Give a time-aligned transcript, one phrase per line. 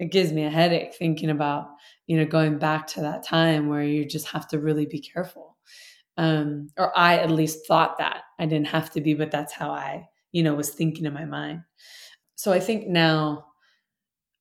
[0.00, 1.68] it gives me a headache thinking about
[2.06, 5.56] you know going back to that time where you just have to really be careful.
[6.16, 8.22] Um, or i at least thought that.
[8.38, 11.24] I didn't have to be but that's how i you know was thinking in my
[11.24, 11.62] mind.
[12.36, 13.46] So i think now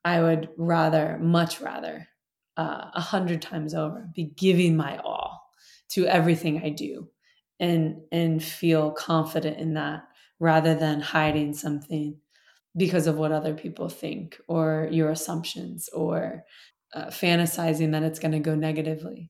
[0.05, 2.07] i would rather much rather
[2.57, 5.41] uh, a hundred times over be giving my all
[5.89, 7.07] to everything i do
[7.59, 10.04] and and feel confident in that
[10.39, 12.15] rather than hiding something
[12.75, 16.43] because of what other people think or your assumptions or
[16.95, 19.29] uh, fantasizing that it's going to go negatively.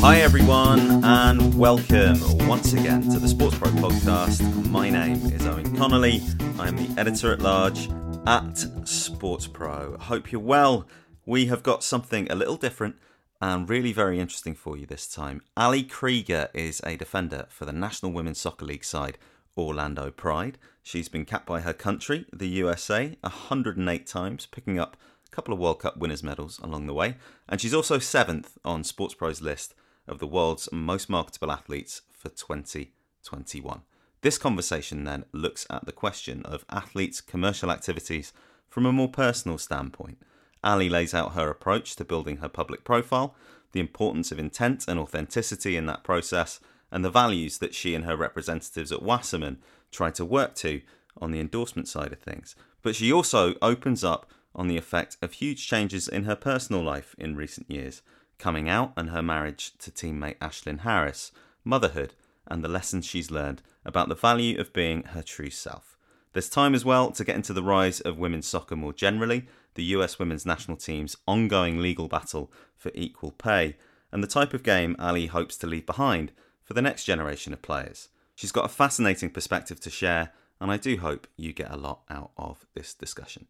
[0.00, 4.40] Hi, everyone, and welcome once again to the Sports Pro podcast.
[4.70, 6.22] My name is Eoin Connolly.
[6.58, 7.90] I'm the editor at large
[8.26, 8.56] at
[8.88, 9.98] Sports Pro.
[9.98, 10.88] Hope you're well.
[11.26, 12.96] We have got something a little different
[13.40, 15.42] and really very interesting for you this time.
[15.56, 19.18] Ali Krieger is a defender for the National Women's Soccer League side,
[19.56, 20.58] Orlando Pride.
[20.82, 25.60] She's been capped by her country, the USA, 108 times, picking up a couple of
[25.60, 27.16] World Cup winners' medals along the way.
[27.48, 29.74] And she's also seventh on Sports Pro's list
[30.06, 33.82] of the world's most marketable athletes for 2021.
[34.20, 38.32] This conversation then looks at the question of athletes' commercial activities
[38.68, 40.18] from a more personal standpoint.
[40.62, 43.34] Ali lays out her approach to building her public profile,
[43.72, 48.04] the importance of intent and authenticity in that process, and the values that she and
[48.04, 49.58] her representatives at Wasserman
[49.92, 50.80] try to work to
[51.20, 52.56] on the endorsement side of things.
[52.82, 57.14] But she also opens up on the effect of huge changes in her personal life
[57.18, 58.02] in recent years,
[58.38, 61.32] coming out and her marriage to teammate Ashlyn Harris,
[61.64, 62.14] motherhood,
[62.46, 65.97] and the lessons she's learned about the value of being her true self.
[66.38, 69.82] There's time as well to get into the rise of women's soccer more generally the
[69.96, 73.74] US women's national team's ongoing legal battle for equal pay,
[74.12, 76.30] and the type of game Ali hopes to leave behind
[76.62, 78.10] for the next generation of players.
[78.36, 82.02] She's got a fascinating perspective to share, and I do hope you get a lot
[82.08, 83.48] out of this discussion.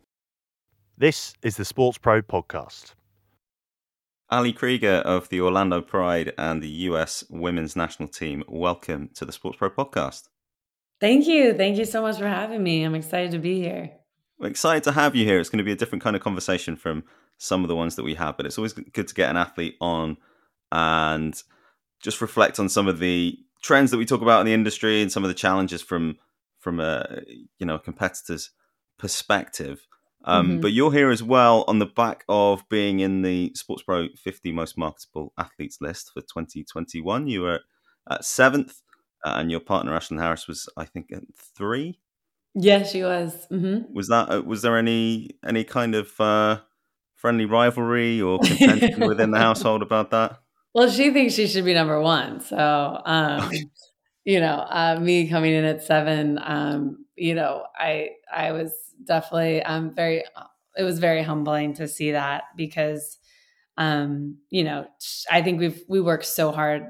[0.97, 2.93] This is the Sports Pro Podcast.
[4.29, 9.31] Ali Krieger of the Orlando Pride and the US women's national team, welcome to the
[9.31, 10.29] Sports Pro Podcast.
[11.00, 11.53] Thank you.
[11.53, 12.84] Thank you so much for having me.
[12.84, 13.91] I'm excited to be here.
[14.39, 15.39] We're excited to have you here.
[15.39, 17.03] It's going to be a different kind of conversation from
[17.38, 19.75] some of the ones that we have, but it's always good to get an athlete
[19.81, 20.17] on
[20.72, 21.41] and
[22.01, 25.11] just reflect on some of the trends that we talk about in the industry and
[25.11, 26.17] some of the challenges from
[26.59, 27.22] from a
[27.59, 28.51] you know a competitor's
[28.97, 29.85] perspective.
[30.25, 30.61] Um, mm-hmm.
[30.61, 34.51] But you're here as well on the back of being in the Sports Pro 50
[34.51, 37.28] most marketable athletes list for 2021.
[37.28, 37.59] You were
[38.09, 38.81] at seventh
[39.25, 41.23] uh, and your partner Ashlyn Harris was, I think, at
[41.57, 42.00] three.
[42.56, 43.47] Yeah, she was.
[43.51, 43.94] Mm-hmm.
[43.94, 44.29] Was that?
[44.29, 46.59] Uh, was there any any kind of uh,
[47.16, 50.40] friendly rivalry or contention within the household about that?
[50.73, 52.41] Well, she thinks she should be number one.
[52.41, 53.51] So, um,
[54.23, 58.74] you know, uh, me coming in at seven, um, you know, I I was
[59.06, 60.24] definitely um, very.
[60.75, 63.19] It was very humbling to see that because,
[63.78, 64.88] um, you know,
[65.31, 66.88] I think we've we work so hard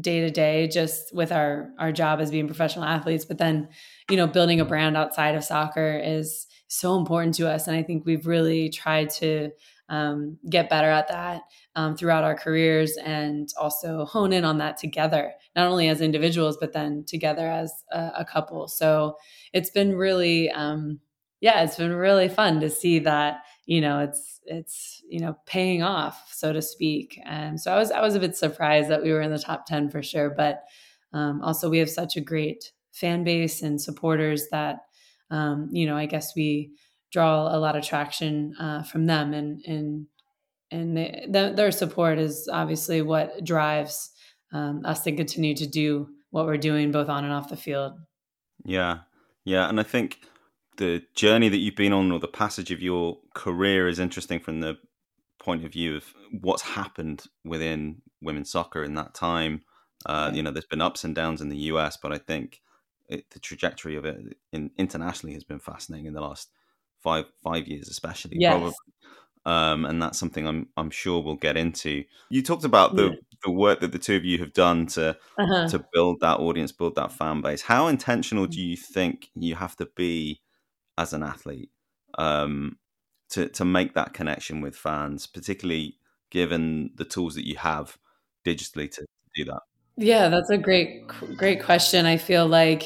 [0.00, 3.68] day to day just with our our job as being professional athletes but then
[4.10, 7.82] you know building a brand outside of soccer is so important to us and i
[7.82, 9.50] think we've really tried to
[9.88, 11.42] um, get better at that
[11.76, 16.56] um, throughout our careers and also hone in on that together not only as individuals
[16.60, 18.68] but then together as a, a couple.
[18.68, 19.16] So
[19.52, 21.00] it's been really um,
[21.40, 25.82] yeah it's been really fun to see that you know it's it's you know paying
[25.82, 27.20] off so to speak.
[27.24, 29.66] And so i was i was a bit surprised that we were in the top
[29.66, 30.64] 10 for sure but
[31.12, 34.78] um, also we have such a great fan base and supporters that
[35.30, 36.72] um, you know i guess we
[37.12, 39.34] draw a lot of traction uh, from them.
[39.34, 40.06] And and
[40.70, 44.10] and they, their support is obviously what drives
[44.52, 47.92] um, us to continue to do what we're doing both on and off the field.
[48.64, 49.00] Yeah.
[49.44, 49.68] Yeah.
[49.68, 50.18] And i think
[50.76, 54.60] the journey that you've been on or the passage of your career is interesting from
[54.60, 54.76] the
[55.38, 59.62] point of view of what's happened within women's soccer in that time.
[60.04, 62.60] Uh, you know, there's been ups and downs in the US, but I think
[63.08, 66.50] it, the trajectory of it in, internationally has been fascinating in the last
[67.06, 68.36] five five years, especially.
[68.40, 68.74] Yes.
[69.44, 71.92] um, and that's something I'm I'm sure we'll get into.
[72.30, 73.16] You talked about the Yeah.
[73.44, 75.68] the work that the two of you have done to Uh-huh.
[75.72, 77.62] to build that audience, build that fan base.
[77.62, 78.52] How intentional Mm.
[78.54, 80.40] do you think you have to be
[80.98, 81.70] as an athlete
[82.18, 82.78] um,
[83.32, 85.98] to to make that connection with fans, particularly
[86.30, 87.96] given the tools that you have
[88.44, 89.02] digitally to
[89.36, 89.62] do that?
[89.96, 91.06] Yeah, that's a great
[91.42, 92.06] great question.
[92.06, 92.82] I feel like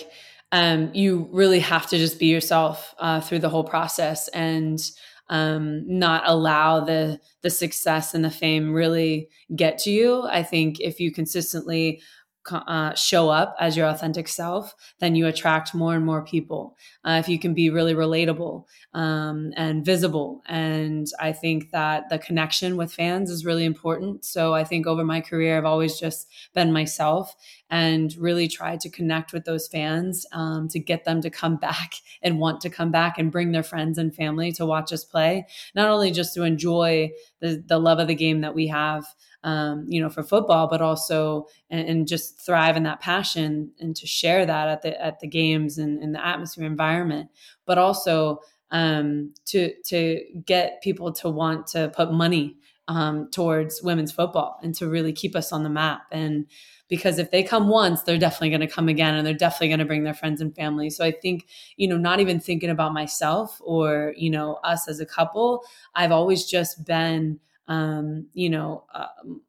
[0.52, 4.80] um, you really have to just be yourself uh, through the whole process and
[5.28, 10.22] um, not allow the the success and the fame really get to you.
[10.24, 12.02] I think if you consistently
[12.50, 16.76] uh, show up as your authentic self, then you attract more and more people.
[17.04, 18.64] Uh, if you can be really relatable
[18.94, 24.24] um, and visible, and I think that the connection with fans is really important.
[24.24, 27.36] So I think over my career, I've always just been myself
[27.70, 31.94] and really tried to connect with those fans um, to get them to come back
[32.22, 35.46] and want to come back and bring their friends and family to watch us play.
[35.74, 39.04] Not only just to enjoy the, the love of the game that we have,
[39.42, 43.96] um, you know, for football, but also and, and, just thrive in that passion and
[43.96, 47.30] to share that at the at the games and in the atmosphere environment,
[47.64, 48.40] but also
[48.70, 52.58] um, to to get people to want to put money
[52.88, 56.02] um, towards women's football and to really keep us on the map.
[56.10, 56.46] And
[56.90, 59.78] because if they come once, they're definitely going to come again and they're definitely going
[59.78, 60.90] to bring their friends and family.
[60.90, 61.46] So I think,
[61.76, 65.64] you know, not even thinking about myself or, you know, us as a couple,
[65.94, 67.38] I've always just been,
[67.68, 69.40] um, you know, um,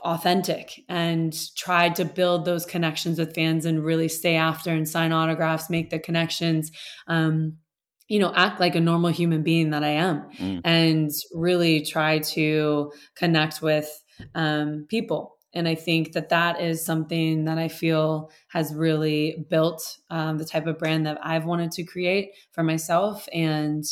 [0.00, 5.12] authentic and tried to build those connections with fans and really stay after and sign
[5.12, 6.70] autographs, make the connections.
[7.06, 7.56] Um,
[8.08, 10.60] you know, act like a normal human being that I am Mm.
[10.64, 13.88] and really try to connect with
[14.34, 15.38] um, people.
[15.54, 20.44] And I think that that is something that I feel has really built um, the
[20.44, 23.28] type of brand that I've wanted to create for myself.
[23.32, 23.84] And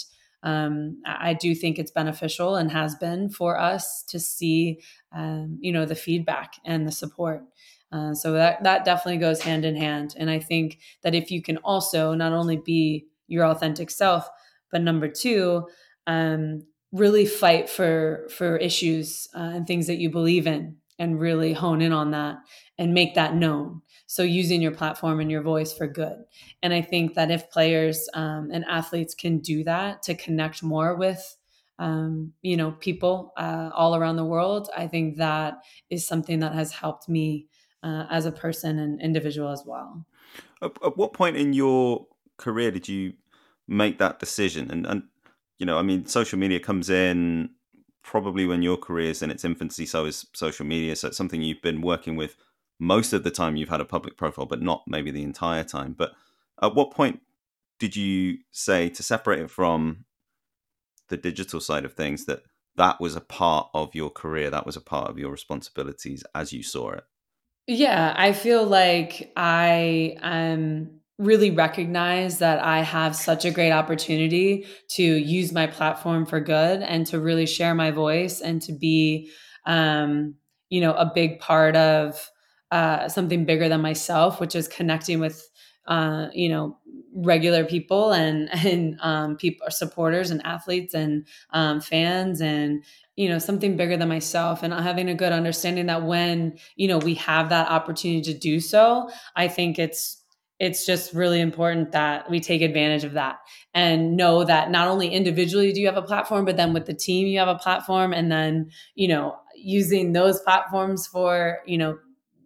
[0.43, 4.81] um, I do think it's beneficial and has been for us to see,
[5.13, 7.43] um, you know, the feedback and the support.
[7.93, 10.15] Uh, so that that definitely goes hand in hand.
[10.17, 14.29] And I think that if you can also not only be your authentic self,
[14.71, 15.69] but number two,
[16.07, 16.63] um,
[16.93, 21.81] really fight for for issues uh, and things that you believe in, and really hone
[21.81, 22.37] in on that
[22.79, 23.81] and make that known.
[24.07, 26.19] So using your platform and your voice for good.
[26.63, 30.95] And I think that if players um, and athletes can do that to connect more
[30.95, 31.37] with
[31.79, 35.55] um, you know people uh, all around the world, I think that
[35.89, 37.49] is something that has helped me
[37.83, 40.07] uh, as a person and individual as well.
[40.61, 42.07] At, at what point in your
[42.37, 43.15] career did you
[43.67, 44.71] make that decision?
[44.71, 45.03] And, and
[45.59, 47.51] you know, I mean, social media comes in
[48.03, 49.87] probably when your career is in its infancy.
[49.87, 50.97] So is social media.
[50.97, 52.37] So it's something you've been working with
[52.79, 53.57] most of the time.
[53.57, 55.95] You've had a public profile, but not maybe the entire time.
[55.97, 56.13] But
[56.63, 57.21] at what point
[57.79, 60.05] did you say to separate it from
[61.09, 62.43] the digital side of things that
[62.77, 66.53] that was a part of your career, that was a part of your responsibilities as
[66.53, 67.05] you saw it?
[67.67, 74.67] Yeah, I feel like I um really recognize that I have such a great opportunity
[74.93, 79.31] to use my platform for good and to really share my voice and to be
[79.67, 80.35] um
[80.71, 82.31] you know a big part of
[82.71, 85.47] uh something bigger than myself which is connecting with
[85.87, 86.79] uh you know
[87.15, 92.83] regular people and and um people supporters and athletes and um fans and
[93.17, 96.97] you know something bigger than myself and having a good understanding that when you know
[96.97, 100.20] we have that opportunity to do so i think it's
[100.61, 103.39] it's just really important that we take advantage of that
[103.75, 106.95] and know that not only individually do you have a platform but then with the
[106.95, 111.99] team you have a platform and then you know using those platforms for you know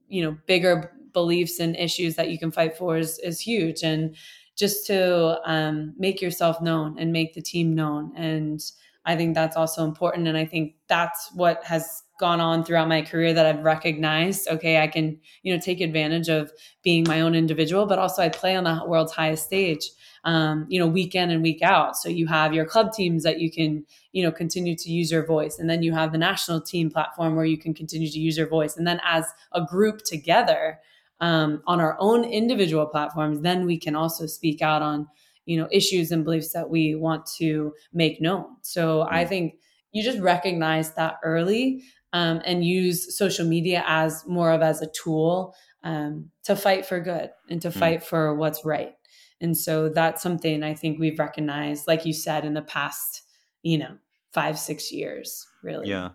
[0.08, 4.16] you know bigger beliefs and issues that you can fight for is is huge and
[4.56, 8.60] just to um, make yourself known and make the team known and
[9.04, 10.28] I think that's also important.
[10.28, 14.48] And I think that's what has gone on throughout my career that I've recognized.
[14.48, 16.52] Okay, I can, you know, take advantage of
[16.82, 19.90] being my own individual, but also I play on the world's highest stage,
[20.24, 21.96] um, you know, week in and week out.
[21.96, 25.26] So you have your club teams that you can, you know, continue to use your
[25.26, 25.58] voice.
[25.58, 28.48] And then you have the national team platform where you can continue to use your
[28.48, 28.76] voice.
[28.76, 30.80] And then as a group together,
[31.20, 35.08] um, on our own individual platforms, then we can also speak out on
[35.46, 39.14] you know issues and beliefs that we want to make known so mm-hmm.
[39.14, 39.54] i think
[39.92, 41.82] you just recognize that early
[42.14, 46.98] um, and use social media as more of as a tool um, to fight for
[46.98, 48.06] good and to fight mm-hmm.
[48.06, 48.94] for what's right
[49.42, 53.22] and so that's something i think we've recognized like you said in the past
[53.62, 53.98] you know
[54.32, 56.10] five six years really yeah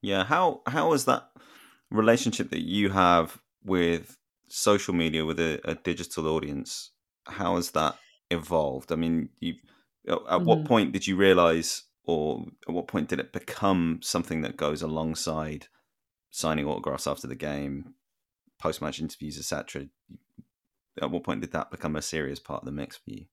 [0.00, 1.28] yeah how how is that
[1.90, 4.16] relationship that you have with
[4.48, 6.90] social media with a, a digital audience
[7.26, 7.96] How has that
[8.30, 8.92] evolved?
[8.92, 9.54] I mean, you
[10.06, 10.44] at mm-hmm.
[10.44, 14.82] what point did you realize or at what point did it become something that goes
[14.82, 15.68] alongside
[16.30, 17.94] signing autographs after the game,
[18.58, 19.86] post match interviews, etc.?
[21.00, 23.26] At what point did that become a serious part of the mix for you?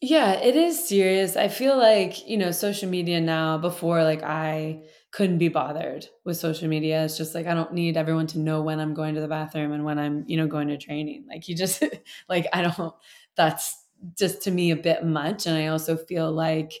[0.00, 1.34] Yeah, it is serious.
[1.34, 6.36] I feel like, you know, social media now, before like I couldn't be bothered with
[6.36, 7.04] social media.
[7.04, 9.72] It's just like I don't need everyone to know when I'm going to the bathroom
[9.72, 11.24] and when I'm, you know, going to training.
[11.26, 11.82] Like you just
[12.28, 12.92] like I don't
[13.36, 13.82] that's
[14.18, 15.46] just to me a bit much.
[15.46, 16.74] And I also feel like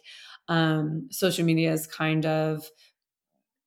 [0.48, 2.68] um social media is kind of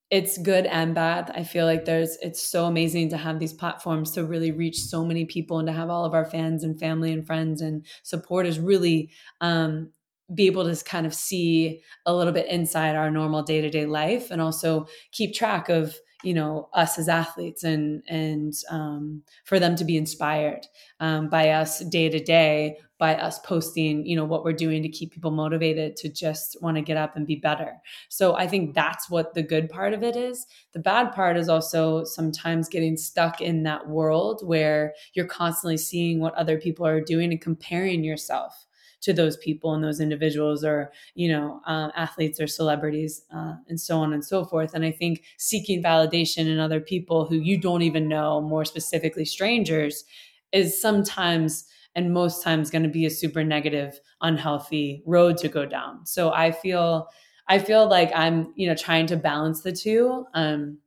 [0.09, 1.31] it's good and bad.
[1.35, 5.03] I feel like there's it's so amazing to have these platforms to really reach so
[5.03, 8.57] many people and to have all of our fans and family and friends and supporters
[8.57, 9.09] really
[9.41, 9.89] um,
[10.33, 14.41] be able to kind of see a little bit inside our normal day-to-day life and
[14.41, 19.83] also keep track of you know us as athletes and and um, for them to
[19.83, 20.65] be inspired
[21.01, 24.89] um, by us day to day by us posting you know what we're doing to
[24.89, 27.77] keep people motivated to just want to get up and be better.
[28.09, 30.45] So i think that's what the good part of it is.
[30.73, 36.19] The bad part is also sometimes getting stuck in that world where you're constantly seeing
[36.19, 38.65] what other people are doing and comparing yourself
[39.01, 43.79] to those people and those individuals or you know um, athletes or celebrities uh, and
[43.79, 44.73] so on and so forth.
[44.73, 49.25] And i think seeking validation in other people who you don't even know more specifically
[49.25, 50.03] strangers
[50.51, 51.65] is sometimes
[51.97, 56.05] and most times going to be a super negative unhealthy road to go down.
[56.05, 57.09] So i feel
[57.49, 60.77] i feel like i'm you know trying to balance the two um,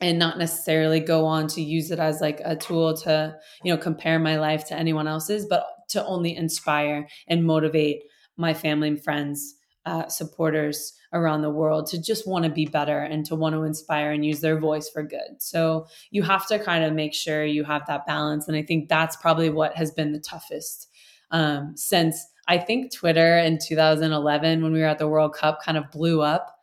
[0.00, 3.80] and not necessarily go on to use it as like a tool to you know
[3.80, 8.02] compare my life to anyone else's but to only inspire and motivate
[8.36, 9.54] my family and friends,
[9.86, 13.62] uh, supporters around the world to just want to be better and to want to
[13.62, 15.36] inspire and use their voice for good.
[15.38, 18.46] So you have to kind of make sure you have that balance.
[18.46, 20.88] And I think that's probably what has been the toughest
[21.30, 25.78] um, since I think Twitter in 2011, when we were at the World Cup, kind
[25.78, 26.56] of blew up.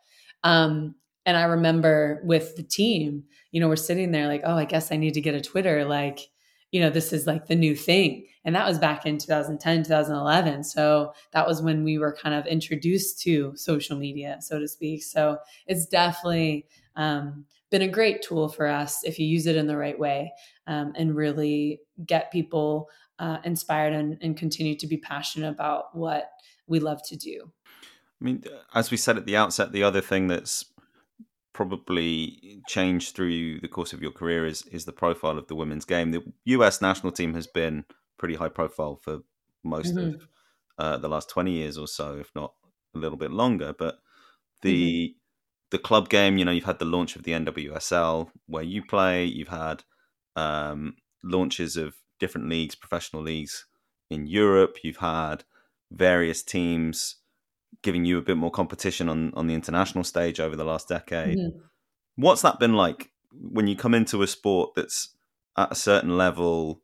[0.44, 0.94] Um,
[1.24, 4.92] and I remember with the team, you know, we're sitting there like, oh, I guess
[4.92, 5.84] I need to get a Twitter.
[5.84, 6.20] Like,
[6.70, 8.26] you know, this is like the new thing.
[8.44, 10.64] And that was back in 2010, 2011.
[10.64, 15.02] So that was when we were kind of introduced to social media, so to speak.
[15.02, 19.66] So it's definitely um, been a great tool for us if you use it in
[19.66, 20.32] the right way
[20.66, 26.30] um, and really get people uh, inspired and, and continue to be passionate about what
[26.66, 27.50] we love to do.
[28.20, 28.44] I mean,
[28.74, 30.64] as we said at the outset, the other thing that's
[31.58, 35.84] probably changed through the course of your career is is the profile of the women's
[35.84, 36.12] game.
[36.12, 36.80] The U.S.
[36.80, 37.84] national team has been
[38.16, 39.22] pretty high profile for
[39.64, 40.14] most mm-hmm.
[40.14, 40.28] of
[40.78, 42.52] uh, the last twenty years or so, if not
[42.94, 43.74] a little bit longer.
[43.76, 43.96] But
[44.62, 45.18] the mm-hmm.
[45.72, 49.24] the club game, you know, you've had the launch of the NWSL where you play.
[49.24, 49.82] You've had
[50.36, 53.66] um, launches of different leagues, professional leagues
[54.08, 54.76] in Europe.
[54.84, 55.42] You've had
[55.90, 57.16] various teams
[57.82, 61.38] giving you a bit more competition on on the international stage over the last decade.
[61.38, 61.58] Mm-hmm.
[62.16, 65.14] What's that been like when you come into a sport that's
[65.56, 66.82] at a certain level,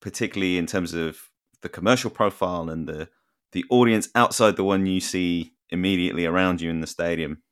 [0.00, 1.18] particularly in terms of
[1.62, 3.08] the commercial profile and the
[3.52, 7.42] the audience outside the one you see immediately around you in the stadium,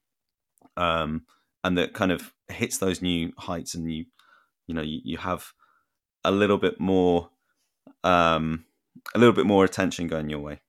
[0.77, 1.23] um,
[1.63, 4.07] and that kind of hits those new heights, and you
[4.67, 5.53] you know you, you have
[6.25, 7.31] a little bit more
[8.05, 8.65] um,
[9.15, 10.61] a little bit more attention going your way.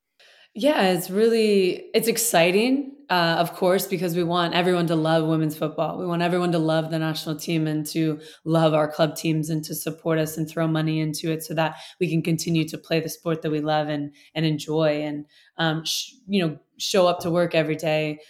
[0.54, 5.56] Yeah, it's really it's exciting, uh, of course, because we want everyone to love women's
[5.56, 5.98] football.
[5.98, 9.64] We want everyone to love the national team and to love our club teams and
[9.64, 13.00] to support us and throw money into it so that we can continue to play
[13.00, 15.26] the sport that we love and and enjoy and
[15.58, 18.20] um, sh- you know show up to work every day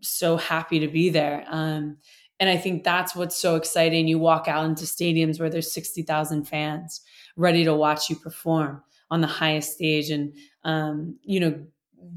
[0.00, 1.44] so happy to be there.
[1.48, 1.96] Um,
[2.40, 4.08] and I think that's what's so exciting.
[4.08, 7.00] You walk out into stadiums where there's sixty thousand fans
[7.36, 10.34] ready to watch you perform on the highest stage and
[10.64, 11.64] um, you know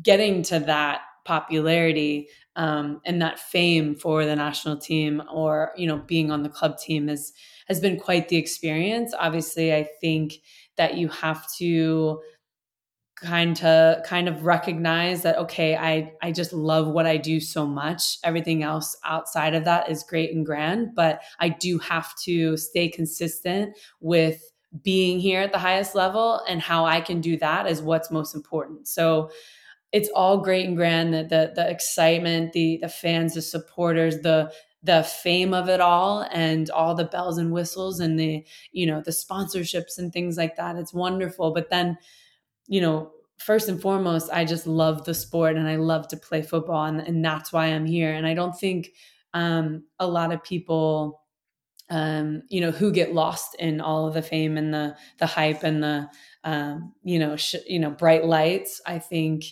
[0.02, 5.98] getting to that popularity um, and that fame for the national team or you know
[6.08, 7.34] being on the club team is
[7.68, 9.14] has been quite the experience.
[9.20, 10.36] Obviously i think
[10.78, 12.22] that you have to
[13.16, 17.66] kind of kind of recognize that okay i i just love what i do so
[17.66, 18.18] much.
[18.24, 22.88] Everything else outside of that is great and grand but i do have to stay
[22.88, 24.42] consistent with
[24.84, 28.36] being here at the highest level and how I can do that is what's most
[28.36, 28.88] important.
[28.88, 29.30] So
[29.92, 34.52] it's all great and grand the the, the excitement, the the fans, the supporters, the
[34.84, 39.02] the fame of it all and all the bells and whistles and the you know
[39.02, 40.76] the sponsorships and things like that.
[40.76, 41.52] It's wonderful.
[41.54, 41.98] But then
[42.68, 46.42] you know first and foremost i just love the sport and i love to play
[46.42, 48.12] football and, and that's why i'm here.
[48.14, 48.94] And i don't think
[49.34, 51.22] um, a lot of people
[51.90, 55.64] um, you know, who get lost in all of the fame and the the hype
[55.64, 56.10] and the
[56.44, 58.82] um, you know, sh- you know, bright lights.
[58.86, 59.44] I think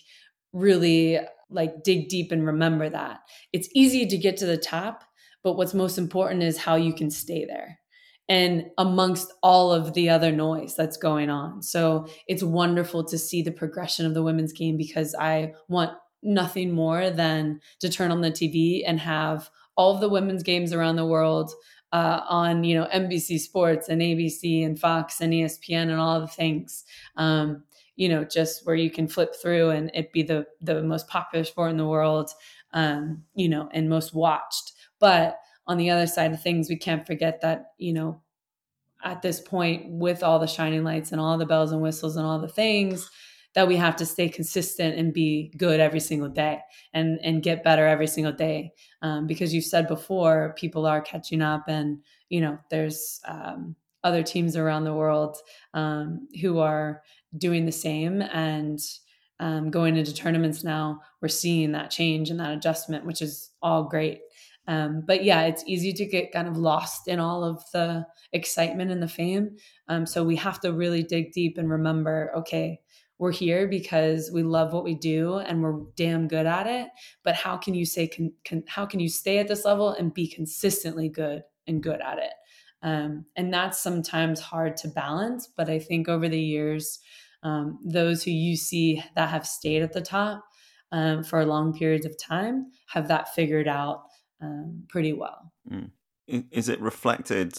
[0.53, 3.19] really like dig deep and remember that.
[3.53, 5.03] It's easy to get to the top,
[5.43, 7.79] but what's most important is how you can stay there
[8.27, 11.61] and amongst all of the other noise that's going on.
[11.61, 15.91] So it's wonderful to see the progression of the women's game because I want
[16.23, 20.73] nothing more than to turn on the TV and have all of the women's games
[20.73, 21.51] around the world
[21.95, 26.27] uh, on you know NBC Sports and ABC and Fox and ESPN and all the
[26.27, 26.83] things.
[27.15, 27.63] Um,
[27.95, 31.45] you know, just where you can flip through and it be the the most popular
[31.45, 32.31] sport in the world,
[32.73, 34.73] um, you know, and most watched.
[34.99, 38.21] But on the other side of things, we can't forget that you know,
[39.05, 42.25] at this point, with all the shining lights and all the bells and whistles and
[42.25, 43.09] all the things,
[43.55, 46.59] that we have to stay consistent and be good every single day
[46.93, 48.71] and and get better every single day.
[49.01, 54.21] Um, because you said before people are catching up and you know there's um, other
[54.21, 55.37] teams around the world
[55.73, 57.01] um, who are
[57.37, 58.79] doing the same and
[59.39, 63.85] um, going into tournaments now we're seeing that change and that adjustment which is all
[63.85, 64.19] great.
[64.67, 68.91] Um, but yeah it's easy to get kind of lost in all of the excitement
[68.91, 69.57] and the fame.
[69.87, 72.81] Um, so we have to really dig deep and remember okay
[73.17, 76.89] we're here because we love what we do and we're damn good at it
[77.23, 80.13] but how can you say can, can, how can you stay at this level and
[80.13, 82.33] be consistently good and good at it
[82.81, 86.99] um, and that's sometimes hard to balance but i think over the years
[87.43, 90.43] um, those who you see that have stayed at the top
[90.91, 94.03] um, for long periods of time have that figured out
[94.41, 95.89] um, pretty well mm.
[96.27, 97.53] is it reflected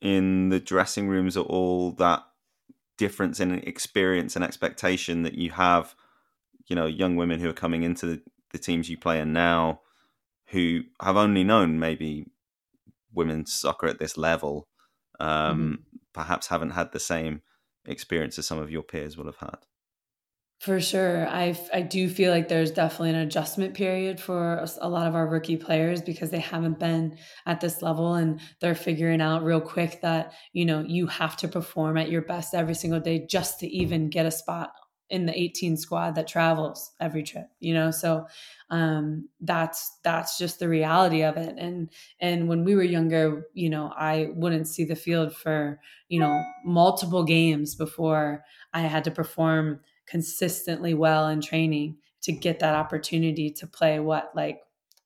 [0.00, 2.22] in the dressing rooms at all that
[2.98, 5.94] difference in experience and expectation that you have,
[6.66, 9.80] you know, young women who are coming into the, the teams you play in now
[10.48, 12.26] who have only known maybe
[13.12, 14.68] women's soccer at this level,
[15.20, 15.96] um, mm-hmm.
[16.12, 17.42] perhaps haven't had the same
[17.86, 19.58] experience as some of your peers will have had.
[20.60, 21.28] For sure.
[21.28, 25.26] I I do feel like there's definitely an adjustment period for a lot of our
[25.28, 30.00] rookie players because they haven't been at this level and they're figuring out real quick
[30.02, 33.68] that, you know, you have to perform at your best every single day just to
[33.68, 34.72] even get a spot
[35.10, 37.92] in the 18 squad that travels every trip, you know?
[37.92, 38.26] So
[38.70, 43.70] um that's that's just the reality of it and and when we were younger you
[43.70, 49.10] know i wouldn't see the field for you know multiple games before i had to
[49.10, 54.60] perform consistently well in training to get that opportunity to play what like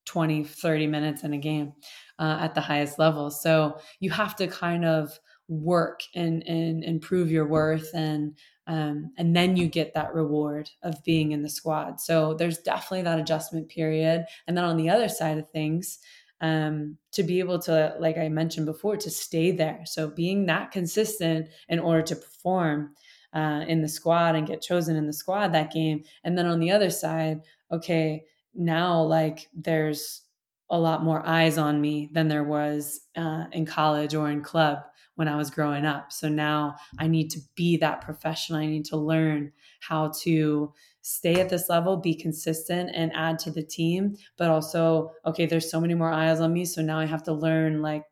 [0.04, 1.72] 20 30 minutes in a game
[2.18, 3.30] uh, at the highest level.
[3.30, 8.36] So you have to kind of work and and improve your worth and
[8.66, 12.00] um, and then you get that reward of being in the squad.
[12.00, 14.24] So there's definitely that adjustment period.
[14.46, 15.98] And then on the other side of things
[16.40, 19.82] um, to be able to like i mentioned before to stay there.
[19.84, 22.94] So being that consistent in order to perform
[23.34, 26.04] uh, in the squad and get chosen in the squad that game.
[26.24, 27.40] And then on the other side,
[27.70, 30.22] okay, now like there's
[30.70, 34.78] a lot more eyes on me than there was uh, in college or in club
[35.16, 36.12] when I was growing up.
[36.12, 38.60] So now I need to be that professional.
[38.60, 43.50] I need to learn how to stay at this level, be consistent, and add to
[43.50, 44.16] the team.
[44.38, 46.64] But also, okay, there's so many more eyes on me.
[46.64, 48.04] So now I have to learn like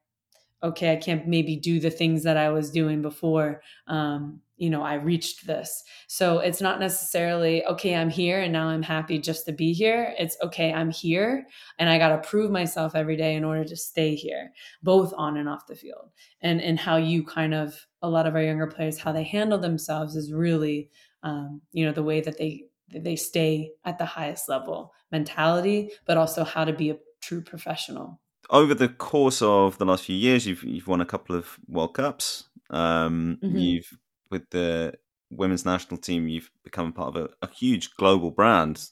[0.63, 3.63] okay, I can't maybe do the things that I was doing before.
[3.87, 5.83] Um, you know, I reached this.
[6.07, 10.15] So it's not necessarily, okay, I'm here and now I'm happy just to be here.
[10.19, 11.47] It's okay, I'm here
[11.79, 15.39] and I got to prove myself every day in order to stay here, both on
[15.39, 16.11] and off the field.
[16.43, 19.59] And, and how you kind of, a lot of our younger players, how they handle
[19.59, 20.91] themselves is really,
[21.23, 26.19] um, you know, the way that they, they stay at the highest level mentality, but
[26.19, 28.21] also how to be a true professional
[28.51, 31.95] over the course of the last few years, you've you've won a couple of World
[31.95, 32.45] Cups.
[32.69, 33.57] Um, mm-hmm.
[33.57, 33.99] You've
[34.31, 34.95] with the
[35.31, 38.89] women's national team, you've become part of a, a huge global brand.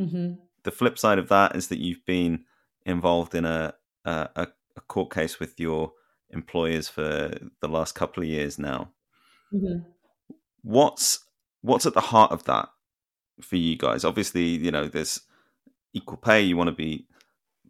[0.00, 0.34] Mm-hmm.
[0.64, 2.44] The flip side of that is that you've been
[2.86, 5.92] involved in a, a, a court case with your
[6.30, 8.90] employers for the last couple of years now.
[9.52, 9.88] Mm-hmm.
[10.62, 11.24] What's
[11.62, 12.68] what's at the heart of that
[13.40, 14.04] for you guys?
[14.04, 15.20] Obviously, you know, there's
[15.92, 16.40] equal pay.
[16.42, 17.06] You want to be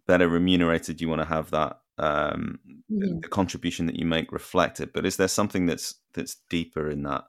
[0.07, 2.59] better remunerated, you want to have that um,
[2.91, 3.19] mm-hmm.
[3.21, 4.91] the contribution that you make reflected.
[4.93, 7.25] But is there something that's that's deeper in that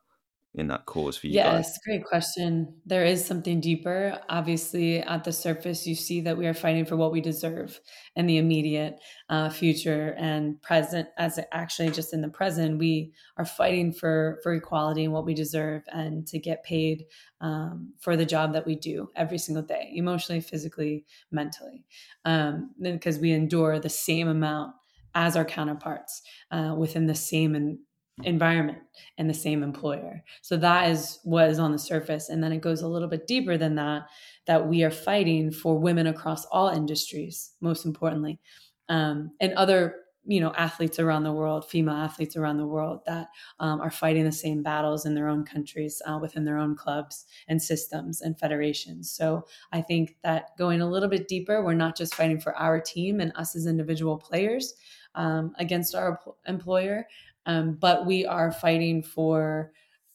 [0.57, 1.79] in that cause for you yes, guys?
[1.85, 2.75] great question.
[2.87, 4.19] There is something deeper.
[4.31, 7.79] Obviously, at the surface, you see that we are fighting for what we deserve
[8.17, 11.09] in the immediate uh, future and present.
[11.19, 15.35] As actually, just in the present, we are fighting for for equality and what we
[15.35, 17.05] deserve, and to get paid
[17.43, 21.85] um, for the job that we do every single day, emotionally, physically, mentally,
[22.25, 24.73] um, because we endure the same amount
[25.15, 27.79] as our counterparts uh, within the same and
[28.23, 28.79] environment
[29.19, 30.23] and the same employer.
[30.43, 32.29] So that is what is on the surface.
[32.29, 34.07] And then it goes a little bit deeper than that,
[34.47, 38.41] that we are fighting for women across all industries, most importantly,
[38.89, 39.97] um, and other
[40.29, 43.29] you know athletes around the world female athletes around the world that
[43.61, 47.27] um, are fighting the same battles in their own countries uh, within their own clubs
[47.47, 51.97] and systems and federations so i think that going a little bit deeper we're not
[51.97, 54.75] just fighting for our team and us as individual players
[55.15, 57.07] um, against our employer
[57.47, 59.73] um, but we are fighting for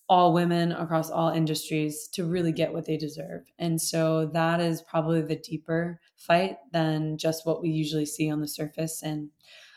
[0.09, 3.43] all women across all industries to really get what they deserve.
[3.57, 8.41] And so that is probably the deeper fight than just what we usually see on
[8.41, 9.01] the surface.
[9.01, 9.29] And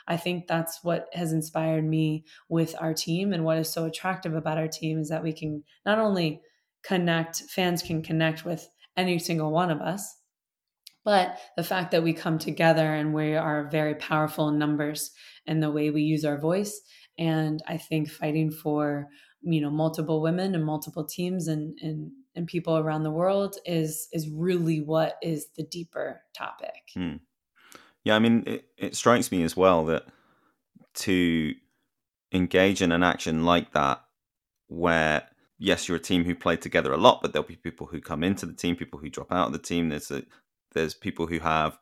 [0.09, 3.33] I think that's what has inspired me with our team.
[3.33, 6.41] And what is so attractive about our team is that we can not only
[6.83, 10.17] connect, fans can connect with any single one of us,
[11.05, 15.13] but the fact that we come together and we are very powerful in numbers
[15.47, 16.81] and the way we use our voice
[17.19, 19.09] and i think fighting for
[19.43, 24.09] you know multiple women and multiple teams and and and people around the world is
[24.13, 27.17] is really what is the deeper topic hmm.
[28.05, 30.05] yeah i mean it, it strikes me as well that
[30.95, 31.55] to
[32.33, 34.03] engage in an action like that
[34.69, 35.23] where
[35.59, 38.25] yes you're a team who play together a lot but there'll be people who come
[38.25, 40.23] into the team people who drop out of the team there's a
[40.73, 41.79] there's people who have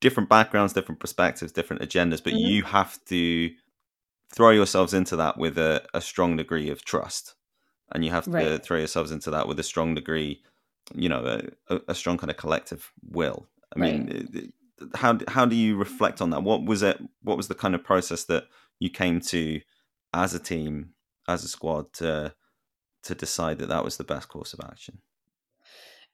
[0.00, 2.50] different backgrounds different perspectives different agendas but mm-hmm.
[2.50, 3.50] you have to
[4.32, 7.34] throw yourselves into that with a, a strong degree of trust
[7.92, 8.62] and you have to right.
[8.62, 10.42] throw yourselves into that with a strong degree
[10.94, 14.06] you know a, a strong kind of collective will i right.
[14.06, 14.52] mean
[14.94, 17.84] how how do you reflect on that what was it what was the kind of
[17.84, 18.44] process that
[18.80, 19.60] you came to
[20.12, 20.90] as a team
[21.28, 22.34] as a squad to
[23.02, 24.98] to decide that that was the best course of action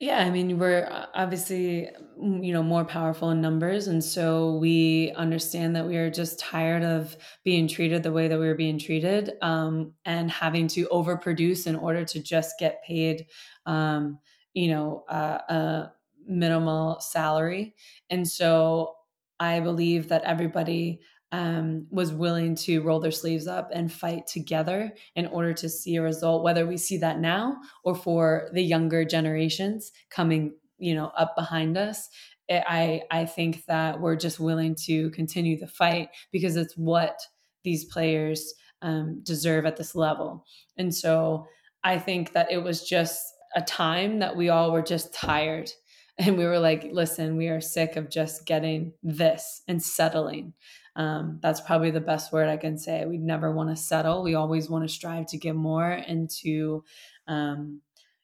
[0.00, 3.88] yeah, I mean, we're uh, obviously, mm, you know, more powerful in numbers.
[3.88, 8.38] And so we understand that we are just tired of being treated the way that
[8.38, 13.26] we were being treated um, and having to overproduce in order to just get paid,
[13.66, 14.20] um,
[14.54, 15.92] you know, uh, a
[16.24, 17.74] minimal salary.
[18.08, 18.94] And so
[19.40, 21.00] I believe that everybody
[21.32, 25.96] um, was willing to roll their sleeves up and fight together in order to see
[25.96, 31.12] a result, whether we see that now or for the younger generations coming, you know,
[31.18, 32.08] up behind us.
[32.50, 37.18] I I think that we're just willing to continue the fight because it's what
[37.62, 40.46] these players um, deserve at this level,
[40.78, 41.46] and so
[41.84, 43.22] I think that it was just
[43.54, 45.70] a time that we all were just tired
[46.18, 50.52] and we were like listen we are sick of just getting this and settling
[50.98, 53.04] um, that's probably the best word I can say.
[53.06, 54.24] We never want to settle.
[54.24, 56.82] We always want to strive to get more and to,
[57.28, 57.80] um,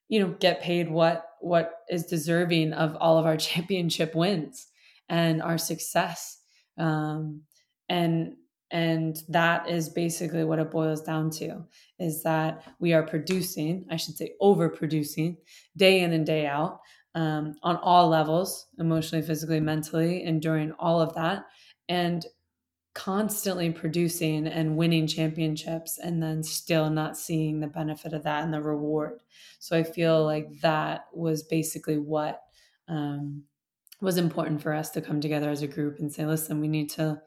[0.09, 4.67] you know, get paid what what is deserving of all of our championship wins
[5.09, 6.41] and our success.
[6.77, 7.43] Um,
[7.89, 8.35] and
[8.73, 11.63] and that is basically what it boils down to
[12.01, 15.37] is that we are producing i should say overproducing
[15.77, 16.81] day in and day out
[17.15, 21.45] um, on all levels emotionally physically mentally and during all of that
[21.91, 22.25] and
[22.95, 28.55] constantly producing and winning championships and then still not seeing the benefit of that and
[28.55, 29.21] the reward.
[29.59, 32.43] So I feel like that was basically what
[32.89, 33.43] um,
[34.01, 36.89] was important for us to come together as a group and say, listen, we need
[36.91, 37.21] to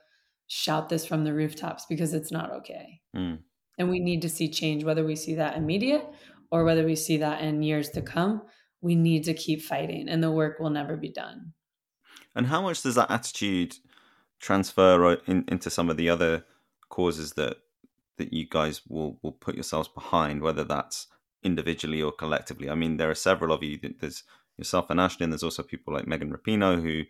[0.48, 3.02] shout this from the rooftops because it's not okay.
[3.16, 3.40] Mm.
[3.78, 6.06] And we need to see change, whether we see that immediate
[6.50, 8.42] or whether we see that in years to come.
[8.80, 11.54] We need to keep fighting and the work will never be done.
[12.36, 13.76] And how much does that attitude
[14.40, 16.46] transfer in, into some of the other
[16.90, 17.58] causes that
[18.18, 21.08] that you guys will will put yourselves behind, whether that's
[21.44, 22.70] individually or collectively.
[22.70, 23.80] I mean, there are several of you.
[24.00, 24.24] There's
[24.58, 27.04] yourself and Ashley, and there's also people like Megan Rapinoe who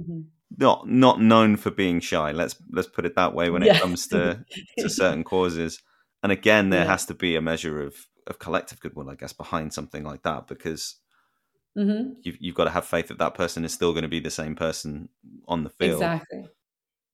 [0.00, 0.20] mm-hmm.
[0.56, 2.32] not not known for being shy.
[2.32, 3.76] Let's let's put it that way when yeah.
[3.76, 4.44] it comes to
[4.78, 5.82] to certain causes.
[6.22, 6.90] And again, there yeah.
[6.90, 7.94] has to be a measure of
[8.26, 10.96] of collective goodwill, I guess, behind something like that because
[11.76, 12.12] mm-hmm.
[12.22, 14.30] you've, you've got to have faith that that person is still going to be the
[14.30, 15.08] same person
[15.46, 16.02] on the field.
[16.02, 16.48] Exactly.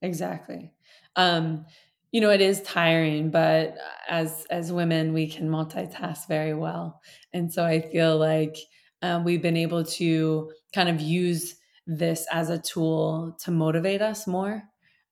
[0.02, 0.72] Exactly.
[1.16, 1.66] Um,
[2.12, 3.76] you know, it is tiring, but
[4.08, 7.00] as as women, we can multitask very well,
[7.32, 8.56] and so I feel like
[9.02, 14.26] um, we've been able to kind of use this as a tool to motivate us
[14.26, 14.62] more,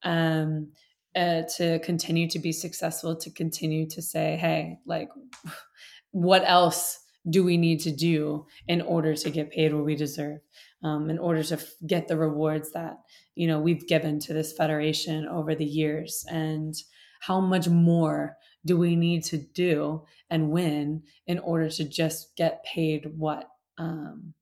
[0.02, 0.72] um,
[1.14, 5.10] uh, to continue to be successful, to continue to say, "Hey, like,
[6.12, 10.40] what else do we need to do in order to get paid what we deserve?
[10.82, 12.98] Um, in order to f- get the rewards that
[13.34, 16.24] you know we've given to this federation over the years.
[16.28, 16.74] And
[17.20, 22.64] how much more do we need to do and win in order to just get
[22.64, 24.34] paid what um,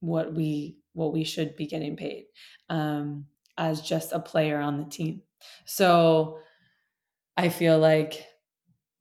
[0.00, 2.26] what we what we should be getting paid
[2.70, 3.26] um,
[3.58, 5.22] as just a player on the team?
[5.66, 6.38] So
[7.36, 8.24] i feel like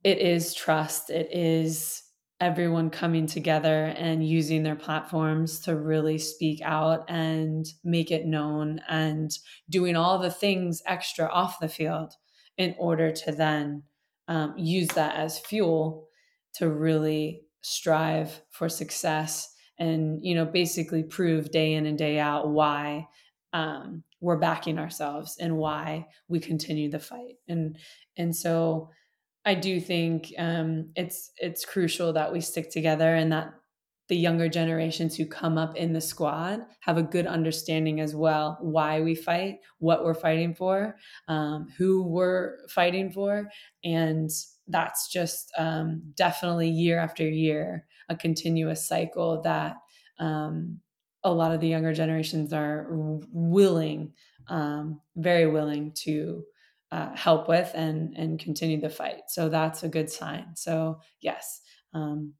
[0.04, 1.10] it is trust.
[1.10, 2.03] It is
[2.44, 8.82] everyone coming together and using their platforms to really speak out and make it known
[8.90, 9.32] and
[9.70, 12.14] doing all the things extra off the field
[12.58, 13.82] in order to then
[14.28, 16.08] um, use that as fuel
[16.54, 22.50] to really strive for success and you know basically prove day in and day out
[22.50, 23.08] why
[23.54, 27.36] um, we're backing ourselves and why we continue the fight.
[27.48, 27.78] And
[28.18, 28.90] and so
[29.46, 33.54] i do think um, it's it's crucial that we stick together and that
[34.10, 38.58] the younger generations who come up in the squad have a good understanding as well
[38.62, 40.96] why we fight what we're fighting for
[41.28, 43.50] um, who we're fighting for
[43.84, 44.30] and
[44.68, 49.78] that's just um, definitely year after year a continuous cycle that
[50.20, 50.80] um,
[51.24, 54.14] a lot of the younger generations are willing,
[54.48, 56.44] um, very willing to
[56.94, 59.24] uh, help with and and continue the fight.
[59.28, 60.56] So that's a good sign.
[60.56, 61.62] So yes,
[61.96, 62.34] um,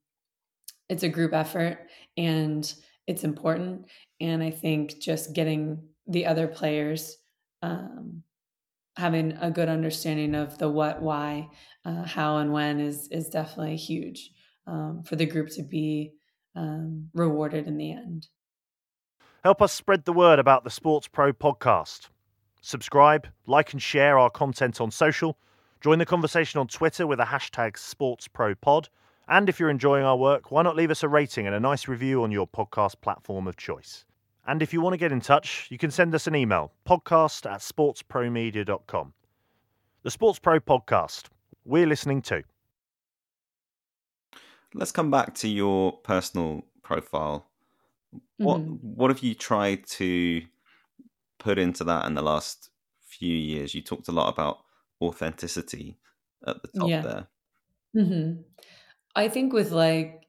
[0.90, 1.88] it's a group effort
[2.18, 2.72] and
[3.08, 3.88] it's important.
[4.22, 7.18] And I think just getting the other players
[7.64, 8.22] um,
[8.96, 11.50] having a good understanding of the what, why,
[11.84, 14.30] uh, how, and when is is definitely huge
[14.68, 16.14] um, for the group to be
[16.56, 18.28] um, rewarded in the end.
[19.44, 22.10] Help us spread the word about the Sports Pro podcast.
[22.66, 25.38] Subscribe, like, and share our content on social.
[25.82, 28.88] Join the conversation on Twitter with the hashtag SportsProPod.
[29.28, 31.90] And if you're enjoying our work, why not leave us a rating and a nice
[31.90, 34.06] review on your podcast platform of choice?
[34.48, 37.52] And if you want to get in touch, you can send us an email podcast
[37.52, 39.14] at sportspromedia.com.
[40.04, 41.26] The Sports Pro podcast.
[41.66, 42.44] We're listening to.
[44.74, 47.46] Let's come back to your personal profile.
[48.38, 48.76] What mm-hmm.
[48.96, 50.44] what have you tried to
[51.44, 52.70] put into that in the last
[53.06, 53.76] few years?
[53.76, 54.58] You talked a lot about
[55.02, 55.98] authenticity
[56.48, 57.02] at the top yeah.
[57.02, 57.28] there.
[57.96, 58.42] Mm-hmm.
[59.16, 60.24] I think with like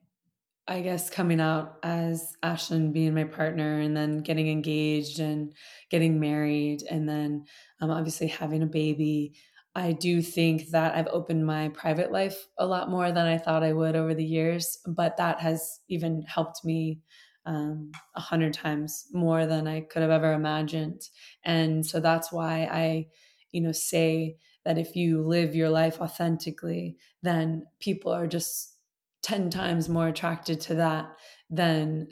[0.67, 5.53] I guess coming out as Ashlyn being my partner and then getting engaged and
[5.91, 7.45] getting married and then
[7.83, 9.35] um, obviously having a baby,
[9.75, 13.63] I do think that I've opened my private life a lot more than I thought
[13.63, 14.79] I would over the years.
[14.87, 17.01] But that has even helped me
[17.47, 21.03] um, a hundred times more than I could have ever imagined.
[21.45, 23.09] And so that's why I,
[23.53, 28.75] you know, say that if you live your life authentically, then people are just
[29.23, 31.17] 10 times more attracted to that
[31.51, 32.09] than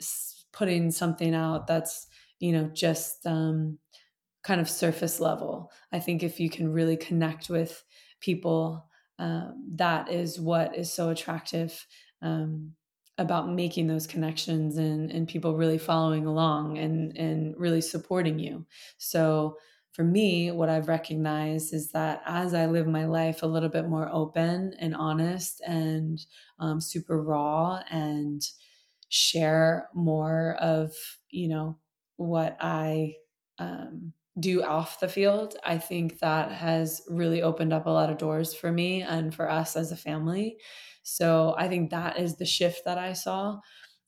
[0.51, 2.07] putting something out that's
[2.39, 3.77] you know just um,
[4.43, 7.83] kind of surface level i think if you can really connect with
[8.19, 11.85] people um, that is what is so attractive
[12.21, 12.71] um,
[13.17, 18.65] about making those connections and and people really following along and and really supporting you.
[18.97, 19.57] So
[19.93, 23.87] for me, what I've recognized is that as I live my life a little bit
[23.87, 26.19] more open and honest and
[26.59, 28.41] um, super raw and
[29.09, 30.91] share more of,
[31.29, 31.77] you know,
[32.15, 33.13] what I
[33.59, 38.17] um, do off the field, I think that has really opened up a lot of
[38.17, 40.57] doors for me and for us as a family.
[41.03, 43.59] So I think that is the shift that I saw.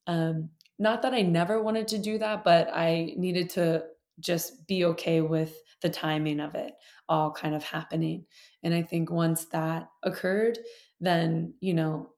[0.08, 3.84] Um, not that I never wanted to do that, but I needed to
[4.20, 6.74] just be okay with the timing of it
[7.08, 8.26] all kind of happening.
[8.64, 10.58] And I think once that occurred,
[11.00, 12.10] then, you know,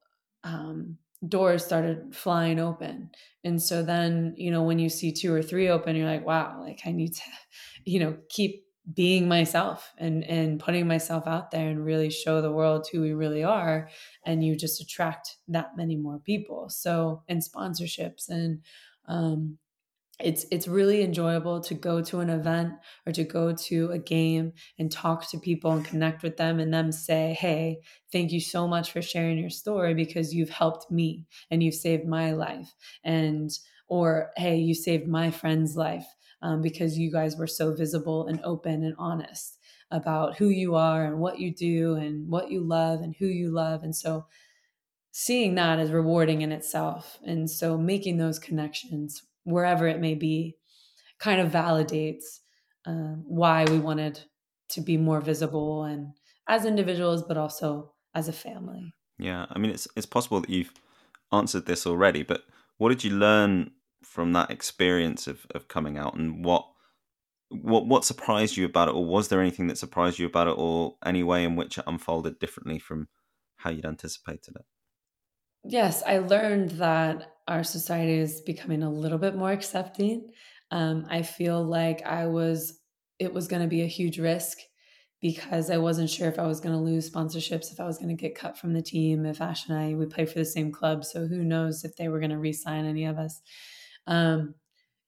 [0.43, 3.12] um, doors started flying open.
[3.44, 6.60] And so then, you know, when you see two or three open, you're like, wow,
[6.62, 7.24] like I need to,
[7.86, 12.52] you know, keep being myself and and putting myself out there and really show the
[12.52, 13.90] world who we really are
[14.26, 18.62] and you just attract that many more people so and sponsorships and
[19.08, 19.58] um
[20.20, 22.74] it's it's really enjoyable to go to an event
[23.06, 26.74] or to go to a game and talk to people and connect with them and
[26.74, 27.80] them say hey
[28.12, 32.06] thank you so much for sharing your story because you've helped me and you've saved
[32.06, 32.74] my life.
[33.04, 33.52] And
[33.88, 36.06] or hey you saved my friend's life
[36.42, 39.58] um, because you guys were so visible and open and honest
[39.92, 43.50] about who you are and what you do and what you love and who you
[43.50, 43.84] love.
[43.84, 44.26] And so
[45.12, 47.18] seeing that is rewarding in itself.
[47.26, 50.58] And so making those connections wherever it may be,
[51.20, 52.40] kind of validates
[52.86, 54.20] um, why we wanted
[54.70, 56.14] to be more visible and
[56.48, 58.94] as individuals, but also as a family.
[59.18, 60.74] Yeah, I mean, it's it's possible that you've
[61.32, 62.44] answered this already, but
[62.78, 63.72] what did you learn
[64.04, 66.68] from that experience of, of coming out, and what
[67.50, 70.56] what what surprised you about it, or was there anything that surprised you about it,
[70.58, 73.08] or any way in which it unfolded differently from
[73.58, 74.66] how you'd anticipated it?
[75.64, 80.32] Yes, I learned that our society is becoming a little bit more accepting.
[80.72, 82.80] Um, I feel like I was,
[83.20, 84.58] it was going to be a huge risk
[85.22, 88.16] because I wasn't sure if I was going to lose sponsorships, if I was going
[88.16, 90.72] to get cut from the team, if Ash and I, we play for the same
[90.72, 91.04] club.
[91.04, 93.42] So who knows if they were going to re sign any of us.
[94.06, 94.54] Um,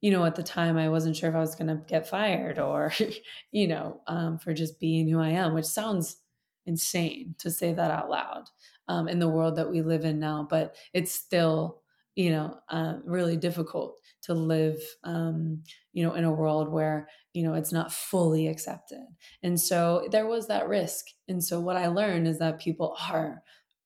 [0.02, 2.58] you know, at the time, I wasn't sure if I was going to get fired
[2.58, 2.93] or,
[3.52, 6.17] you know, um, for just being who I am, which sounds
[6.65, 8.45] insane to say that out loud
[8.88, 10.47] um, in the world that we live in now.
[10.49, 11.82] But it's still,
[12.15, 17.43] you know, uh, really difficult to live, um, you know, in a world where you
[17.43, 19.06] know it's not fully accepted.
[19.43, 21.06] And so there was that risk.
[21.28, 23.41] And so what i learned is that people are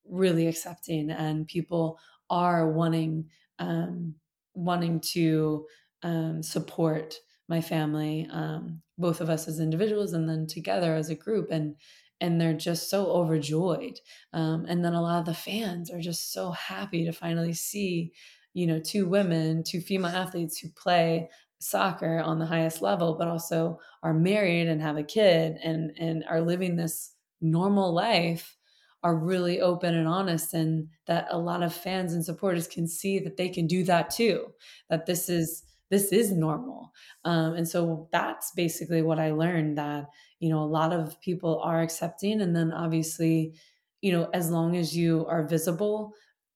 [0.09, 3.25] really accepting and people are wanting
[3.59, 4.15] um,
[4.53, 5.65] wanting to
[6.03, 7.15] um, support
[7.47, 11.49] my family um, both of us as individuals and then together as a group.
[11.51, 11.75] And
[12.21, 13.99] and they're just so overjoyed
[14.33, 18.11] um, and then a lot of the fans are just so happy to finally see
[18.53, 23.27] you know two women two female athletes who play soccer on the highest level but
[23.27, 28.57] also are married and have a kid and and are living this normal life
[29.03, 33.19] are really open and honest and that a lot of fans and supporters can see
[33.19, 34.47] that they can do that too
[34.89, 36.91] that this is this is normal.
[37.23, 40.05] Um, and so that's basically what i learned that
[40.43, 43.53] you know a lot of people are accepting and then obviously
[44.01, 46.13] you know as long as you are visible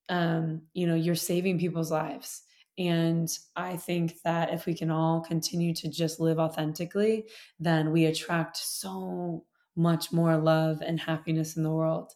[0.09, 2.43] um, you know you're saving people's lives
[2.77, 7.25] and I think that if we can all continue to just live authentically,
[7.59, 9.45] then we attract so
[9.75, 12.13] much more love and happiness in the world.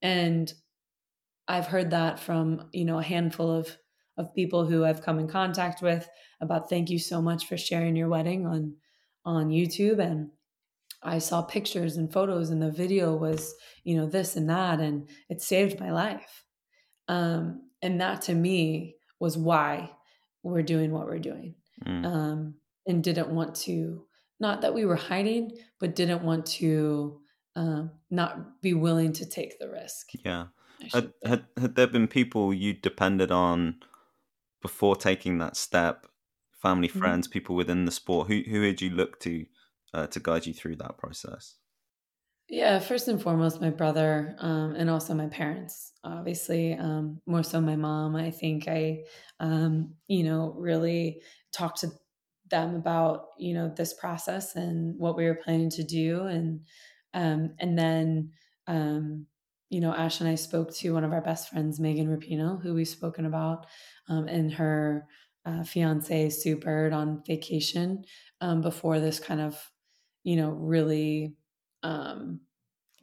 [0.00, 0.52] And
[1.46, 3.76] I've heard that from, you know, a handful of
[4.18, 6.08] of people who I've come in contact with
[6.40, 8.76] about thank you so much for sharing your wedding on
[9.24, 10.30] on YouTube and
[11.02, 15.08] I saw pictures and photos and the video was, you know, this and that and
[15.28, 16.44] it saved my life.
[17.08, 19.90] Um and that to me was why
[20.42, 22.06] we're doing what we're doing mm.
[22.06, 22.54] um,
[22.86, 24.04] and didn't want to
[24.40, 27.20] not that we were hiding but didn't want to
[27.54, 30.46] um, not be willing to take the risk yeah
[30.92, 33.76] had, had, had there been people you depended on
[34.60, 36.06] before taking that step
[36.60, 36.98] family mm-hmm.
[36.98, 37.34] friends mm-hmm.
[37.34, 39.44] people within the sport who, who had you look to
[39.94, 41.56] uh, to guide you through that process
[42.52, 45.92] yeah, first and foremost, my brother, um, and also my parents.
[46.04, 48.14] Obviously, um, more so my mom.
[48.14, 49.04] I think I,
[49.40, 51.90] um, you know, really talked to
[52.50, 56.60] them about you know this process and what we were planning to do, and
[57.14, 58.32] um, and then
[58.66, 59.26] um,
[59.70, 62.74] you know, Ash and I spoke to one of our best friends, Megan Rapinoe, who
[62.74, 63.64] we've spoken about,
[64.10, 65.06] um, and her
[65.46, 68.04] uh, fiance Sue Bird on vacation
[68.60, 69.71] before this kind of,
[70.24, 71.34] you know, really
[71.82, 72.40] um,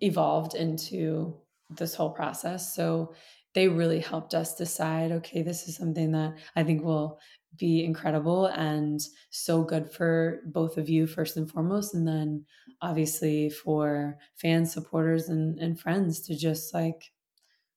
[0.01, 1.37] evolved into
[1.69, 2.75] this whole process.
[2.75, 3.13] So
[3.53, 7.19] they really helped us decide okay, this is something that I think will
[7.57, 8.99] be incredible and
[9.31, 11.95] so good for both of you, first and foremost.
[11.95, 12.45] And then
[12.81, 17.11] obviously for fans, supporters, and, and friends to just like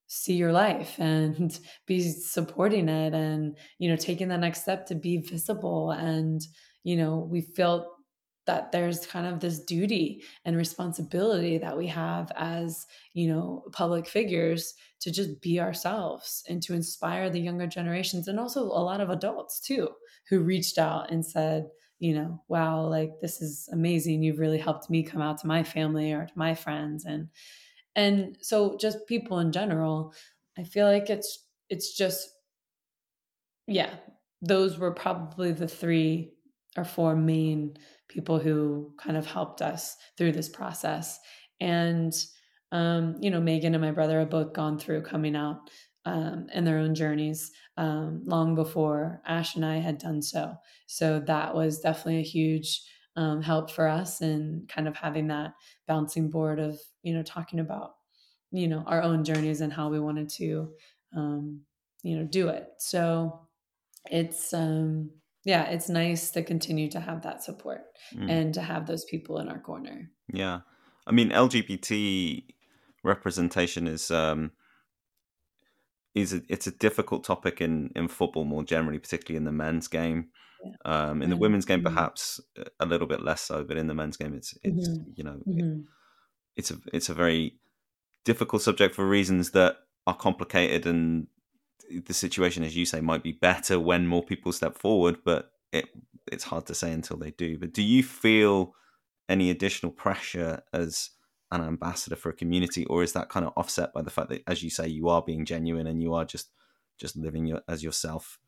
[0.07, 4.95] see your life and be supporting it and you know taking the next step to
[4.95, 6.43] be visible and
[6.85, 7.87] you know we felt
[8.47, 14.07] that there's kind of this duty and responsibility that we have as you know public
[14.07, 19.01] figures to just be ourselves and to inspire the younger generations and also a lot
[19.01, 19.89] of adults too
[20.29, 24.23] who reached out and said you know wow like this is amazing.
[24.23, 27.05] You've really helped me come out to my family or to my friends.
[27.05, 27.29] And
[27.95, 30.15] and so just people in general
[30.59, 32.31] i feel like it's it's just
[33.67, 33.91] yeah
[34.41, 36.33] those were probably the three
[36.77, 37.77] or four main
[38.13, 41.19] people who kind of helped us through this process.
[41.61, 42.13] And,
[42.71, 45.71] um, you know, Megan and my brother have both gone through coming out
[46.05, 50.55] um, in their own journeys um, long before Ash and I had done so.
[50.87, 52.83] So that was definitely a huge
[53.17, 55.53] um, help for us and kind of having that
[55.87, 57.95] bouncing board of, you know, talking about,
[58.51, 60.73] you know, our own journeys and how we wanted to,
[61.17, 61.61] um,
[62.03, 62.69] you know, do it.
[62.79, 63.47] So
[64.11, 65.11] it's, um,
[65.45, 67.83] yeah, it's nice to continue to have that support
[68.15, 68.31] mm.
[68.31, 70.11] and to have those people in our corner.
[70.33, 70.61] Yeah.
[71.07, 72.45] I mean, LGBT
[73.05, 74.53] representation is um
[76.15, 79.89] is a, it's a difficult topic in in football more generally, particularly in the men's
[79.89, 80.29] game.
[80.65, 81.09] Yeah.
[81.09, 81.93] Um, in the women's game, mm-hmm.
[81.93, 82.41] perhaps
[82.79, 85.11] a little bit less so, but in the men's game, it's it's mm-hmm.
[85.17, 85.81] you know mm-hmm.
[85.81, 85.85] it,
[86.55, 87.59] it's a it's a very
[88.25, 91.27] difficult subject for reasons that are complicated and
[92.07, 95.87] the situation, as you say, might be better when more people step forward, but it
[96.31, 97.59] it's hard to say until they do.
[97.59, 98.75] But do you feel
[99.29, 101.11] any additional pressure as
[101.51, 104.43] an ambassador for a community, or is that kind of offset by the fact that,
[104.47, 106.51] as you say, you are being genuine and you are just
[106.99, 108.39] just living your, as yourself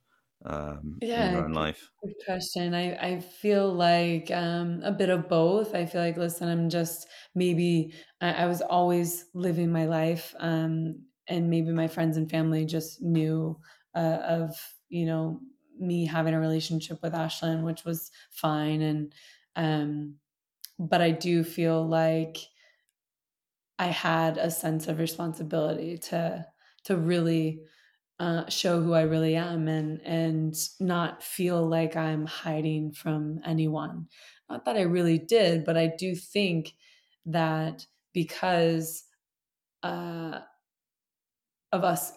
[0.44, 1.90] um, yeah, in your own life?
[2.02, 2.74] Good question.
[2.74, 5.74] I, I feel like um, a bit of both.
[5.74, 11.02] I feel like, listen, I'm just maybe I, I was always living my life, um,
[11.28, 13.58] and maybe my friends and family just knew
[13.94, 14.56] uh, of
[14.88, 15.40] you know
[15.78, 19.14] me having a relationship with Ashlyn, which was fine, and
[19.56, 20.16] um,
[20.78, 22.38] but I do feel like
[23.78, 26.46] I had a sense of responsibility to
[26.84, 27.62] to really
[28.20, 34.08] uh, show who I really am and and not feel like I'm hiding from anyone.
[34.48, 36.74] Not that I really did, but I do think
[37.26, 39.04] that because
[39.82, 40.40] uh,
[41.74, 42.12] of us,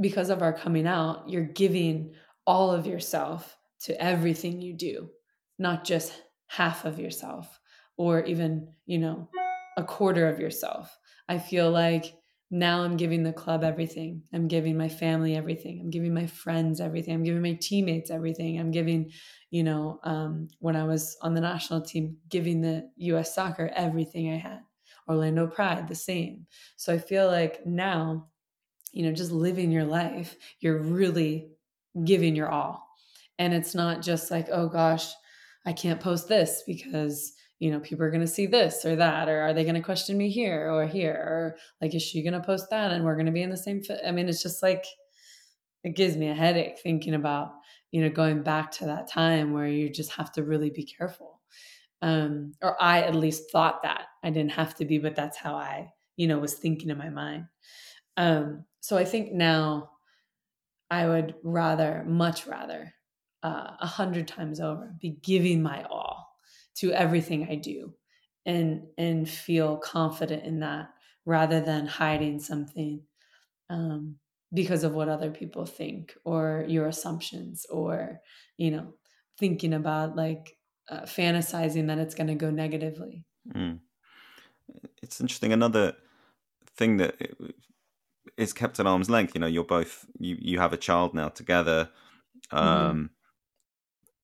[0.00, 2.14] because of our coming out, you're giving
[2.46, 5.10] all of yourself to everything you do,
[5.58, 6.12] not just
[6.46, 7.60] half of yourself
[7.96, 9.28] or even you know
[9.76, 10.96] a quarter of yourself.
[11.28, 12.14] I feel like
[12.50, 14.22] now I'm giving the club everything.
[14.34, 15.80] I'm giving my family everything.
[15.80, 17.14] I'm giving my friends everything.
[17.14, 18.60] I'm giving my teammates everything.
[18.60, 19.10] I'm giving,
[19.50, 24.30] you know, um, when I was on the national team, giving the US soccer everything
[24.30, 24.60] I had.
[25.08, 26.46] Orlando Pride, the same.
[26.76, 28.28] So I feel like now,
[28.92, 31.48] you know, just living your life, you're really
[32.04, 32.86] giving your all.
[33.38, 35.12] And it's not just like, oh gosh,
[35.66, 37.32] I can't post this because
[37.62, 39.80] you know, people are going to see this or that, or are they going to
[39.80, 41.14] question me here or here?
[41.14, 43.56] Or like, is she going to post that and we're going to be in the
[43.56, 43.80] same?
[44.04, 44.84] I mean, it's just like,
[45.84, 47.52] it gives me a headache thinking about,
[47.92, 51.40] you know, going back to that time where you just have to really be careful.
[52.02, 55.54] Um, or I at least thought that I didn't have to be, but that's how
[55.54, 57.44] I, you know, was thinking in my mind.
[58.16, 59.90] Um, so I think now
[60.90, 62.92] I would rather, much rather,
[63.44, 66.36] uh, a uh, hundred times over, be giving my all
[66.76, 67.94] to everything I do
[68.44, 70.88] and and feel confident in that
[71.24, 73.00] rather than hiding something
[73.70, 74.16] um,
[74.52, 78.20] because of what other people think or your assumptions or
[78.56, 78.94] you know
[79.38, 80.56] thinking about like
[80.88, 83.78] uh, fantasizing that it's going to go negatively mm.
[85.02, 85.94] it's interesting another
[86.76, 87.14] thing that
[88.36, 91.28] is kept at arm's length you know you're both you you have a child now
[91.28, 91.88] together
[92.52, 92.56] mm-hmm.
[92.56, 93.04] um mm-hmm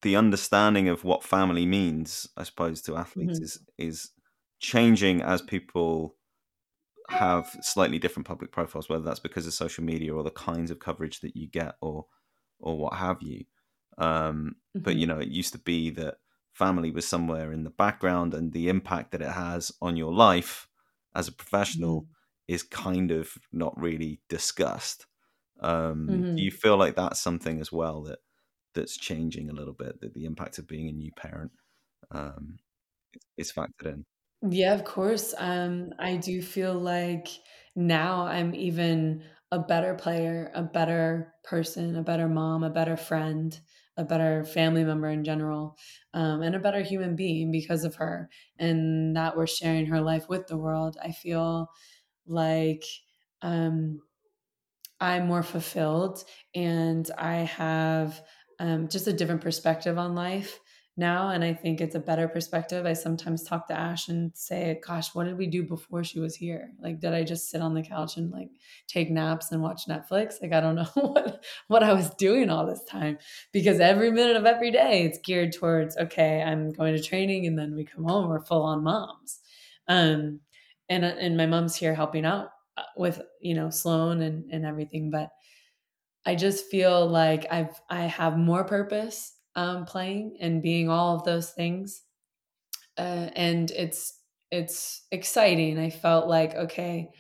[0.03, 3.45] the understanding of what family means, I suppose, to athletes mm-hmm.
[3.45, 4.11] is is
[4.61, 6.17] changing as people
[7.09, 10.79] have slightly different public profiles, whether that's because of social media or the kinds of
[10.79, 12.07] coverage that you get, or
[12.61, 13.45] or what have you.
[13.99, 14.83] Um, mm-hmm.
[14.83, 16.19] But you know, it used to be that
[16.53, 20.69] family was somewhere in the background, and the impact that it has on your life
[21.15, 22.13] as a professional mm-hmm.
[22.49, 25.07] Is kind of not really discussed.
[25.61, 26.39] Um, Do mm-hmm.
[26.39, 28.21] you feel like that's something as well that
[28.75, 31.53] that's changing a little bit that the impact of being a new parent
[32.11, 32.59] um,
[33.37, 34.07] is factored in
[34.43, 37.29] yeah of course um, i do feel like
[37.75, 43.61] now i'm even a better player a better person a better mom a better friend
[43.97, 45.77] a better family member in general
[46.15, 50.29] um, and a better human being because of her and that we're sharing her life
[50.29, 51.69] with the world i feel
[52.29, 52.85] like
[53.43, 54.01] um,
[55.01, 56.25] i'm more fulfilled
[56.55, 58.21] and i have
[58.61, 60.59] um, just a different perspective on life
[60.99, 61.31] now.
[61.31, 62.85] And I think it's a better perspective.
[62.85, 66.35] I sometimes talk to Ash and say, gosh, what did we do before she was
[66.35, 66.73] here?
[66.81, 68.51] Like, did I just sit on the couch and like
[68.89, 70.43] take naps and watch Netflix?
[70.43, 73.19] Like, I don't know what, what I was doing all this time
[73.53, 77.57] because every minute of every day it's geared towards, okay, I'm going to training and
[77.57, 79.39] then we come home, we're full on moms.
[79.87, 80.41] Um,
[80.89, 85.11] and, and my mom's here helping out uh, with, you know, Sloane and, and everything.
[85.11, 85.29] But
[86.25, 91.25] I just feel like I've I have more purpose um, playing and being all of
[91.25, 92.03] those things,
[92.99, 94.21] uh, and it's
[94.51, 95.79] it's exciting.
[95.79, 97.11] I felt like okay,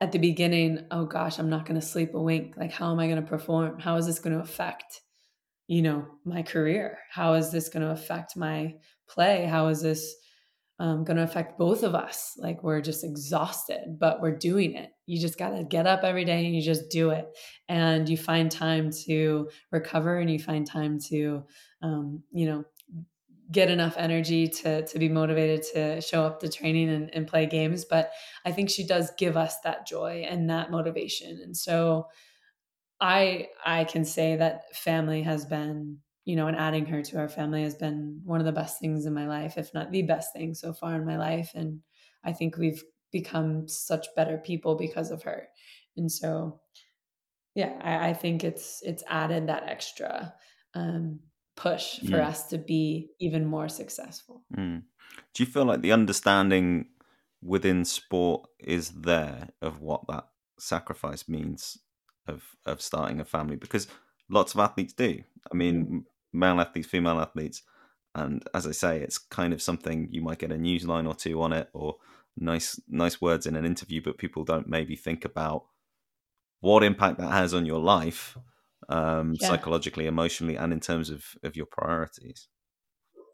[0.00, 2.56] at the beginning, oh gosh, I'm not going to sleep a wink.
[2.56, 3.78] Like, how am I going to perform?
[3.78, 5.00] How is this going to affect,
[5.66, 6.98] you know, my career?
[7.10, 8.74] How is this going to affect my
[9.08, 9.44] play?
[9.44, 10.14] How is this
[10.78, 12.34] um, going to affect both of us.
[12.38, 14.90] Like we're just exhausted, but we're doing it.
[15.06, 17.26] You just got to get up every day and you just do it.
[17.68, 21.42] And you find time to recover and you find time to,
[21.82, 22.64] um, you know,
[23.50, 27.46] get enough energy to to be motivated to show up to training and, and play
[27.46, 27.84] games.
[27.84, 28.12] But
[28.44, 31.40] I think she does give us that joy and that motivation.
[31.42, 32.08] And so
[33.00, 35.98] I I can say that family has been
[36.28, 39.06] you know, and adding her to our family has been one of the best things
[39.06, 41.52] in my life, if not the best thing so far in my life.
[41.54, 41.80] And
[42.22, 45.48] I think we've become such better people because of her.
[45.96, 46.60] And so,
[47.54, 50.34] yeah, I, I think it's it's added that extra
[50.74, 51.20] um,
[51.56, 52.26] push for mm.
[52.26, 54.44] us to be even more successful.
[54.54, 54.82] Mm.
[55.32, 56.88] Do you feel like the understanding
[57.42, 60.26] within sport is there of what that
[60.58, 61.78] sacrifice means
[62.26, 63.56] of of starting a family?
[63.56, 63.86] Because
[64.28, 65.22] lots of athletes do.
[65.50, 66.04] I mean,
[66.38, 67.62] male athletes, female athletes,
[68.14, 71.14] and as I say, it's kind of something you might get a news line or
[71.14, 71.96] two on it, or
[72.36, 75.66] nice nice words in an interview, but people don't maybe think about
[76.60, 78.36] what impact that has on your life,
[78.88, 79.48] um, yeah.
[79.48, 82.48] psychologically, emotionally, and in terms of of your priorities.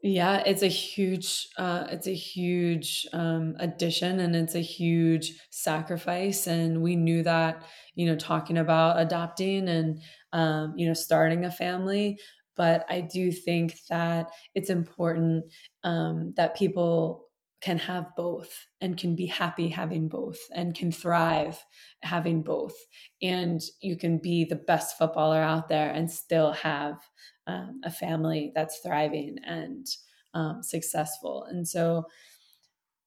[0.07, 6.47] Yeah, it's a huge, uh, it's a huge um, addition, and it's a huge sacrifice.
[6.47, 10.03] And we knew that, you know, talking about adopting and
[10.35, 12.19] um, you know starting a family,
[12.57, 15.45] but I do think that it's important
[15.83, 17.25] um, that people
[17.65, 21.65] can have both and can be happy having both and can thrive
[22.03, 22.75] having both.
[23.23, 27.01] And you can be the best footballer out there and still have
[27.47, 29.87] um, a family that's thriving and
[30.35, 31.45] um, successful.
[31.49, 32.05] And so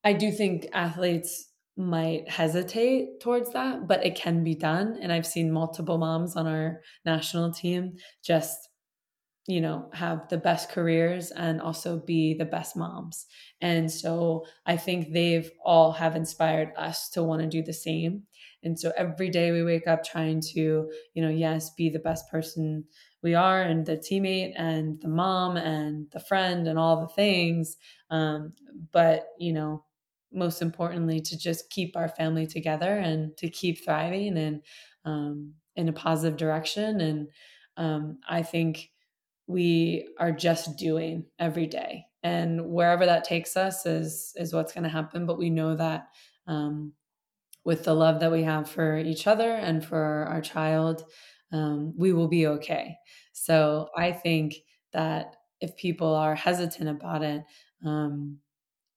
[0.03, 4.97] I do think athletes might hesitate towards that, but it can be done.
[4.99, 8.69] And I've seen multiple moms on our national team just
[9.47, 13.25] you know have the best careers and also be the best moms.
[13.61, 18.23] And so i think they've all have inspired us to want to do the same.
[18.63, 22.29] And so every day we wake up trying to you know yes be the best
[22.29, 22.85] person
[23.23, 27.77] we are and the teammate and the mom and the friend and all the things
[28.09, 28.53] um,
[28.91, 29.83] but you know
[30.31, 34.61] most importantly to just keep our family together and to keep thriving and
[35.05, 36.99] um, in a positive direction.
[37.01, 37.27] And
[37.77, 38.89] um, i think
[39.47, 42.05] we are just doing every day.
[42.23, 46.07] And wherever that takes us is is what's going to happen but we know that
[46.47, 46.93] um,
[47.63, 51.03] with the love that we have for each other and for our child
[51.51, 52.97] um, we will be okay.
[53.33, 54.55] So i think
[54.93, 57.43] that if people are hesitant about it
[57.85, 58.39] um,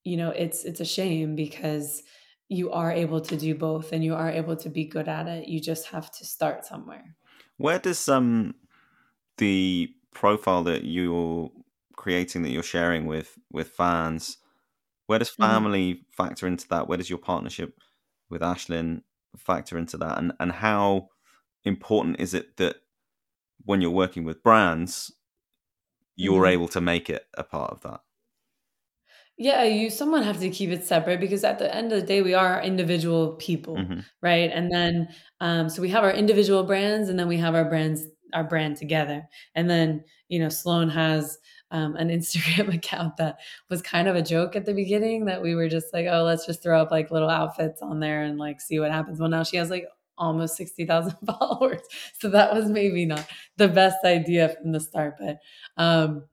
[0.05, 2.03] you know it's it's a shame because
[2.49, 5.47] you are able to do both and you are able to be good at it.
[5.47, 7.17] You just have to start somewhere.
[7.59, 8.55] Where does um
[9.39, 11.51] the profile that you're
[11.97, 14.39] creating that you're sharing with with fans
[15.07, 15.43] where does mm-hmm.
[15.43, 16.03] family mm-hmm.
[16.23, 17.75] factor into that where does your partnership
[18.31, 19.03] with ashlyn
[19.37, 21.09] factor into that and and how
[21.65, 22.77] important is it that
[23.65, 25.13] when you're working with brands
[26.17, 26.53] you're mm-hmm.
[26.53, 28.01] able to make it a part of that
[29.37, 32.23] yeah you someone have to keep it separate because at the end of the day
[32.23, 34.01] we are individual people mm-hmm.
[34.23, 35.09] right and then
[35.41, 38.77] um, so we have our individual brands and then we have our brands our brand
[38.77, 39.29] together.
[39.55, 41.39] And then, you know, Sloane has
[41.71, 45.55] um, an Instagram account that was kind of a joke at the beginning that we
[45.55, 48.61] were just like, oh, let's just throw up like little outfits on there and like
[48.61, 49.21] see what happens.
[49.21, 49.87] Well, now she has like
[50.19, 51.81] almost 60,000 followers.
[52.21, 53.27] So that was maybe not
[53.57, 55.15] the best idea from the start.
[55.19, 55.39] But
[55.77, 56.25] um,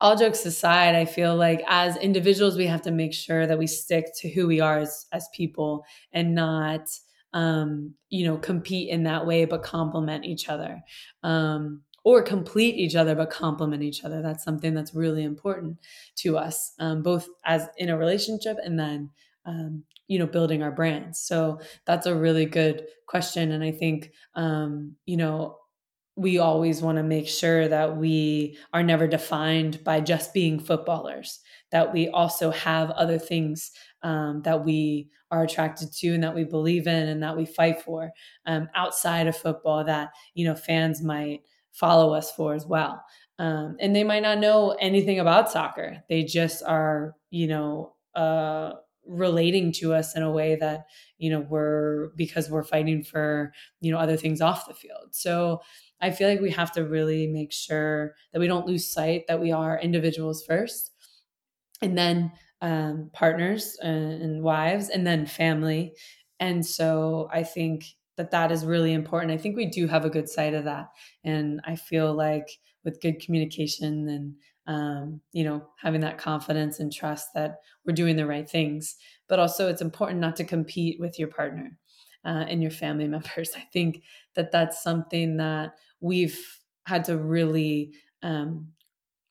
[0.00, 3.66] all jokes aside, I feel like as individuals, we have to make sure that we
[3.66, 6.88] stick to who we are as, as people and not
[7.34, 10.82] um, you know, compete in that way, but complement each other.
[11.22, 15.78] Um, or complete each other but complement each other that's something that's really important
[16.14, 19.10] to us um, both as in a relationship and then
[19.46, 24.12] um, you know building our brands so that's a really good question and i think
[24.34, 25.56] um, you know
[26.16, 31.40] we always want to make sure that we are never defined by just being footballers
[31.72, 33.72] that we also have other things
[34.02, 37.82] um, that we are attracted to and that we believe in and that we fight
[37.82, 38.12] for
[38.46, 41.40] um, outside of football that you know fans might
[41.72, 43.02] follow us for as well.
[43.40, 46.02] Um, and they might not know anything about soccer.
[46.08, 48.74] They just are you know uh,
[49.06, 50.86] relating to us in a way that
[51.18, 55.08] you know we're because we're fighting for you know other things off the field.
[55.10, 55.60] So
[56.00, 59.40] i feel like we have to really make sure that we don't lose sight that
[59.40, 60.90] we are individuals first
[61.82, 62.32] and then
[62.64, 65.92] um, partners and, and wives, and then family.
[66.40, 67.84] And so I think
[68.16, 69.32] that that is really important.
[69.32, 70.86] I think we do have a good side of that,
[71.24, 72.48] and I feel like
[72.82, 74.34] with good communication and
[74.66, 78.96] um, you know having that confidence and trust that we're doing the right things.
[79.28, 81.78] But also, it's important not to compete with your partner
[82.24, 83.50] uh, and your family members.
[83.54, 84.02] I think
[84.36, 86.40] that that's something that we've
[86.86, 87.92] had to really
[88.22, 88.68] um,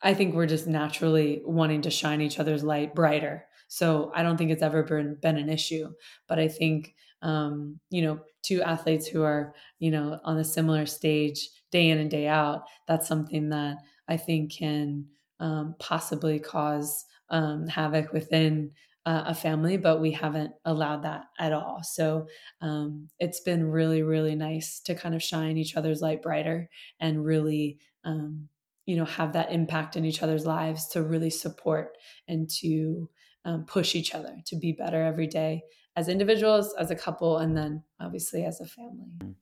[0.03, 3.45] I think we're just naturally wanting to shine each other's light brighter.
[3.67, 5.91] So I don't think it's ever been been an issue.
[6.27, 10.85] But I think um, you know, two athletes who are, you know, on a similar
[10.85, 13.77] stage day in and day out, that's something that
[14.09, 15.05] I think can
[15.39, 18.71] um, possibly cause um, havoc within
[19.05, 21.81] uh, a family, but we haven't allowed that at all.
[21.83, 22.27] So
[22.61, 27.25] um, it's been really, really nice to kind of shine each other's light brighter and
[27.25, 28.47] really um,
[28.85, 33.09] you know have that impact in each other's lives to really support and to
[33.45, 35.61] um, push each other to be better every day
[35.95, 39.35] as individuals as a couple and then obviously as a family mm.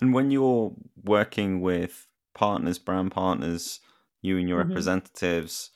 [0.00, 0.72] and when you're
[1.02, 3.80] working with partners, brand partners,
[4.20, 4.70] you and your mm-hmm.
[4.70, 5.70] representatives.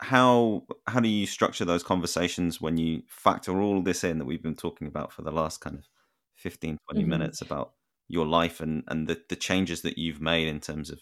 [0.00, 4.42] How how do you structure those conversations when you factor all this in that we've
[4.42, 5.88] been talking about for the last kind of
[6.36, 7.10] 15, 20 mm-hmm.
[7.10, 7.72] minutes about
[8.06, 11.00] your life and, and the, the changes that you've made in terms of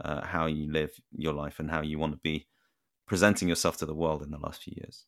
[0.00, 2.46] uh, how you live your life and how you want to be
[3.06, 5.06] presenting yourself to the world in the last few years?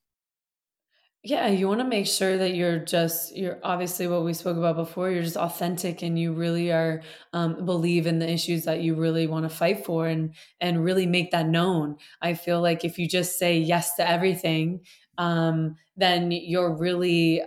[1.23, 4.77] Yeah, you want to make sure that you're just you're obviously what we spoke about
[4.77, 5.11] before.
[5.11, 7.03] You're just authentic, and you really are
[7.35, 11.05] um, believe in the issues that you really want to fight for, and and really
[11.07, 11.97] make that known.
[12.23, 14.81] I feel like if you just say yes to everything,
[15.19, 17.43] um, then you're really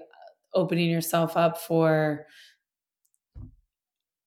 [0.53, 2.27] opening yourself up for.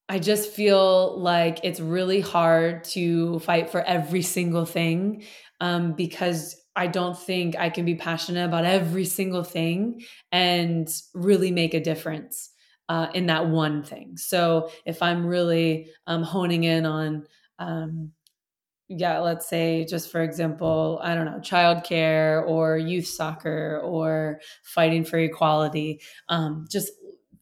[0.08, 5.24] I just feel like it's really hard to fight for every single thing
[5.60, 11.50] um, because I don't think I can be passionate about every single thing and really
[11.50, 12.50] make a difference
[12.88, 14.16] uh, in that one thing.
[14.16, 17.26] So if I'm really um, honing in on,
[17.58, 18.12] um,
[18.88, 25.04] yeah, let's say just for example, I don't know, childcare or youth soccer or fighting
[25.04, 26.92] for equality, um, just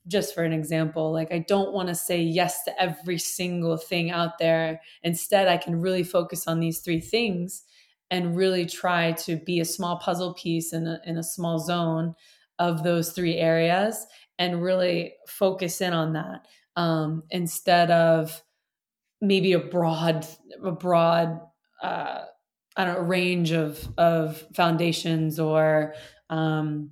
[0.07, 4.11] just for an example like i don't want to say yes to every single thing
[4.11, 4.81] out there.
[5.03, 7.65] Instead i can really focus on these three things
[8.11, 12.15] and really try to be a small puzzle piece in a, in a small zone
[12.59, 14.07] of those three areas
[14.39, 16.47] and really focus in on that
[16.77, 18.43] um, instead of
[19.21, 20.27] maybe a broad
[20.63, 21.41] a broad
[21.83, 22.25] uh,
[22.77, 25.95] I don't know range of of foundations or
[26.31, 26.91] um,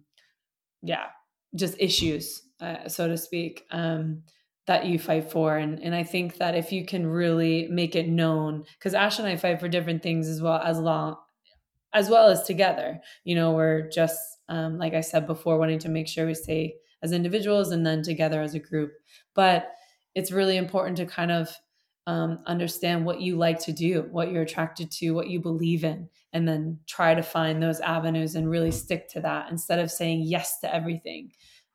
[0.83, 1.07] yeah
[1.55, 4.23] just issues uh, so to speak um,
[4.67, 5.57] that you fight for.
[5.57, 9.29] And and I think that if you can really make it known cuz Ash and
[9.29, 11.17] I fight for different things as well as long
[11.93, 13.01] as well as together.
[13.25, 16.77] You know we're just um, like I said before wanting to make sure we stay
[17.03, 18.93] as individuals and then together as a group.
[19.35, 19.73] But
[20.15, 21.49] it's really important to kind of
[22.07, 26.09] um, understand what you like to do what you're attracted to what you believe in
[26.33, 30.23] and then try to find those avenues and really stick to that instead of saying
[30.25, 31.31] yes to everything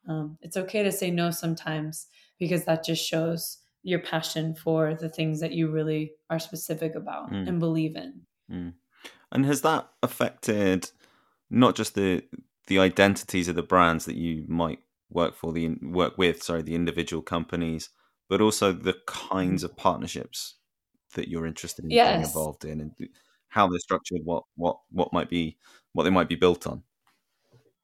[0.08, 2.08] um, it's okay to say no sometimes
[2.40, 7.32] because that just shows your passion for the things that you really are specific about
[7.32, 7.48] mm.
[7.48, 8.22] and believe in.
[8.52, 8.74] Mm.
[9.32, 10.90] And has that affected
[11.50, 12.24] not just the
[12.68, 14.80] the identities of the brands that you might
[15.10, 17.90] work for the work with, sorry, the individual companies,
[18.30, 20.56] but also the kinds of partnerships
[21.16, 22.08] that you're interested in yes.
[22.08, 22.92] getting involved in and
[23.48, 25.58] how they're structured, what what what might be
[25.94, 26.84] what they might be built on.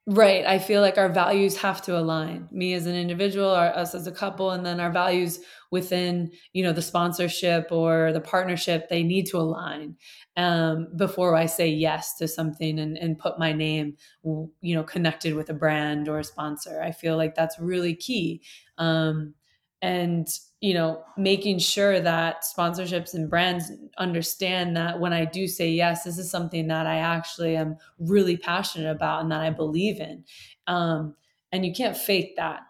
[0.05, 0.45] Right.
[0.45, 2.49] I feel like our values have to align.
[2.51, 5.39] Me as an individual, or us as a couple, and then our values
[5.71, 9.95] within, you know, the sponsorship or the partnership, they need to align
[10.35, 13.95] um, before I say yes to something and, and put my name,
[14.25, 16.81] you know, connected with a brand or a sponsor.
[16.81, 18.41] I feel like that's really key.
[18.77, 19.35] Um,
[19.81, 20.27] and
[20.63, 26.05] you know making sure that sponsorships and brands understand that when i do say yes
[26.05, 30.23] this is something that i actually am really passionate about and that i believe in
[30.67, 31.13] um,
[31.51, 32.61] and you can't fake that.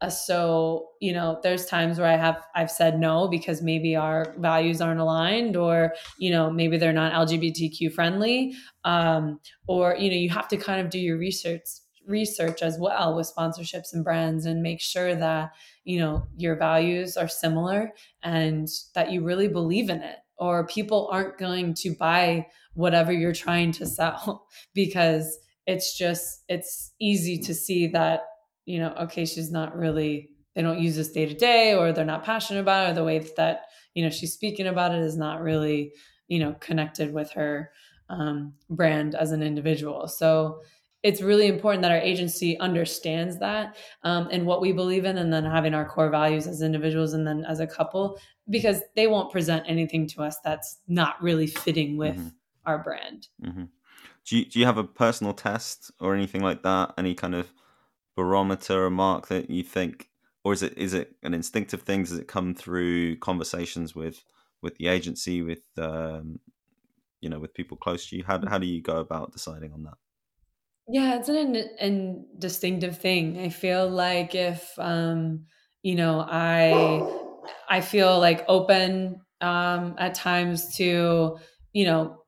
[0.00, 4.34] Uh, so you know there's times where i have i've said no because maybe our
[4.38, 10.16] values aren't aligned or you know maybe they're not lgbtq friendly um, or you know
[10.16, 11.64] you have to kind of do your research
[12.10, 15.52] research as well with sponsorships and brands and make sure that
[15.84, 17.92] you know your values are similar
[18.22, 23.32] and that you really believe in it or people aren't going to buy whatever you're
[23.32, 28.22] trying to sell because it's just it's easy to see that
[28.66, 32.04] you know okay she's not really they don't use this day to day or they're
[32.04, 35.16] not passionate about it or the way that you know she's speaking about it is
[35.16, 35.92] not really
[36.28, 37.70] you know connected with her
[38.10, 40.08] um, brand as an individual.
[40.08, 40.60] So
[41.02, 45.32] it's really important that our agency understands that um, and what we believe in and
[45.32, 49.32] then having our core values as individuals and then as a couple because they won't
[49.32, 52.28] present anything to us that's not really fitting with mm-hmm.
[52.66, 53.28] our brand.
[53.44, 53.64] Mm-hmm.
[54.26, 56.94] do, you, do you have a personal test or anything like that?
[56.98, 57.52] Any kind of
[58.16, 60.10] barometer or mark that you think
[60.44, 62.02] or is it is it an instinctive thing?
[62.02, 64.24] Does it come through conversations with
[64.62, 66.40] with the agency with um,
[67.20, 68.24] you know with people close to you?
[68.24, 69.98] How, how do you go about deciding on that
[70.92, 73.38] yeah, it's an an distinctive thing.
[73.38, 75.46] I feel like if um,
[75.82, 77.06] you know, I
[77.68, 81.38] I feel like open um at times to,
[81.72, 82.24] you know,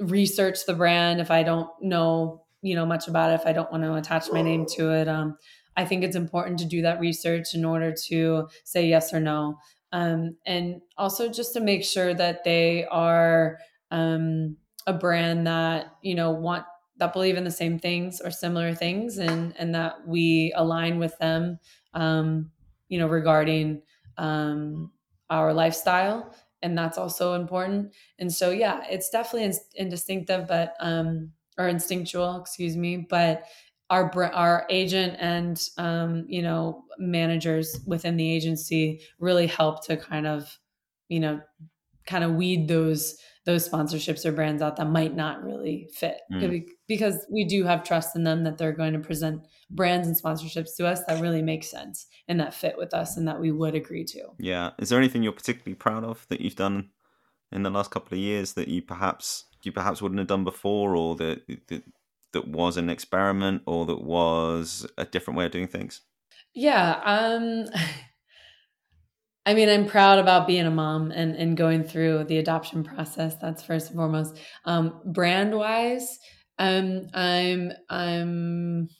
[0.00, 3.70] research the brand if I don't know, you know, much about it, if I don't
[3.72, 5.08] want to attach my name to it.
[5.08, 5.38] Um
[5.76, 9.58] I think it's important to do that research in order to say yes or no.
[9.92, 13.58] Um, and also just to make sure that they are
[13.90, 16.64] um, a brand that you know want
[17.00, 21.18] that believe in the same things or similar things and and that we align with
[21.18, 21.58] them
[21.94, 22.50] um,
[22.88, 23.82] you know regarding
[24.16, 24.92] um,
[25.28, 26.32] our lifestyle
[26.62, 27.92] and that's also important.
[28.18, 33.06] And so, yeah, it's definitely indistinctive, but um, or instinctual, excuse me.
[33.08, 33.44] But
[33.88, 40.26] our our agent and um, you know managers within the agency really help to kind
[40.26, 40.58] of
[41.08, 41.40] you know
[42.06, 46.64] kind of weed those those sponsorships or brands out that might not really fit mm.
[46.90, 50.74] Because we do have trust in them that they're going to present brands and sponsorships
[50.76, 53.76] to us that really make sense and that fit with us and that we would
[53.76, 54.24] agree to.
[54.40, 54.70] Yeah.
[54.76, 56.90] Is there anything you're particularly proud of that you've done
[57.52, 60.96] in the last couple of years that you perhaps you perhaps wouldn't have done before
[60.96, 61.84] or that that,
[62.32, 66.00] that was an experiment or that was a different way of doing things?
[66.52, 67.66] Yeah, um
[69.46, 73.36] I mean, I'm proud about being a mom and, and going through the adoption process.
[73.36, 74.38] That's first and foremost.
[74.64, 76.18] Um, brand wise,
[76.60, 78.90] um, I'm I'm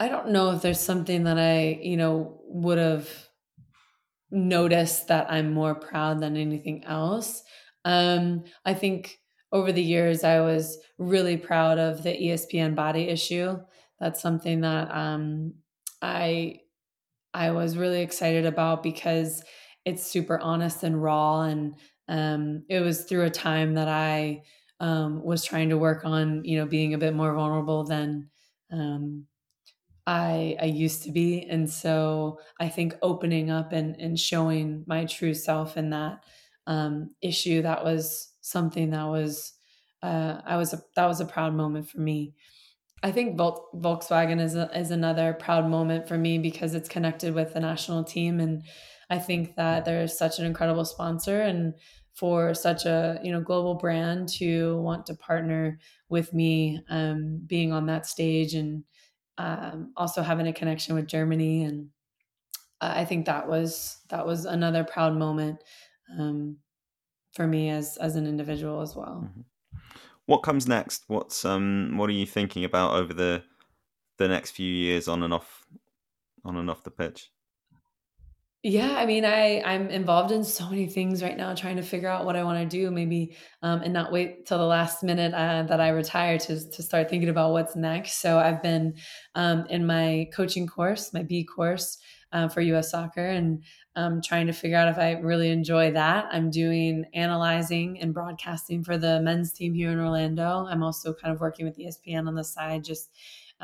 [0.00, 3.28] I don't know if there's something that I you know would have
[4.30, 7.42] noticed that I'm more proud than anything else.
[7.84, 9.18] Um, I think
[9.52, 13.58] over the years I was really proud of the ESPN body issue.
[14.00, 15.54] That's something that um,
[16.02, 16.60] I
[17.34, 19.42] I was really excited about because
[19.84, 21.42] it's super honest and raw.
[21.42, 21.76] And
[22.08, 24.42] um, it was through a time that I
[24.80, 28.30] um, was trying to work on, you know, being a bit more vulnerable than
[28.72, 29.26] um,
[30.06, 31.46] I, I used to be.
[31.48, 36.24] And so I think opening up and, and showing my true self in that
[36.66, 39.52] um, issue, that was something that was,
[40.02, 42.34] uh, I was, a, that was a proud moment for me.
[43.02, 47.34] I think Vol- Volkswagen is a, is another proud moment for me because it's connected
[47.34, 48.62] with the national team, and
[49.10, 51.74] I think that they're such an incredible sponsor, and
[52.14, 57.72] for such a you know global brand to want to partner with me, um, being
[57.72, 58.84] on that stage, and
[59.38, 61.90] um, also having a connection with Germany, and
[62.80, 65.62] I think that was that was another proud moment
[66.18, 66.58] um,
[67.32, 69.28] for me as as an individual as well.
[69.28, 69.40] Mm-hmm
[70.26, 71.04] what comes next?
[71.08, 73.44] What's um what are you thinking about over the
[74.18, 75.66] the next few years on and off
[76.44, 77.30] on and off the pitch?
[78.66, 82.08] Yeah, I mean, I I'm involved in so many things right now, trying to figure
[82.08, 85.34] out what I want to do, maybe, um, and not wait till the last minute
[85.34, 88.22] uh, that I retire to to start thinking about what's next.
[88.22, 88.94] So I've been
[89.34, 91.98] um, in my coaching course, my B course
[92.32, 92.90] uh, for U.S.
[92.90, 93.62] Soccer, and
[93.96, 96.28] um, trying to figure out if I really enjoy that.
[96.32, 100.66] I'm doing analyzing and broadcasting for the men's team here in Orlando.
[100.70, 103.10] I'm also kind of working with ESPN on the side, just,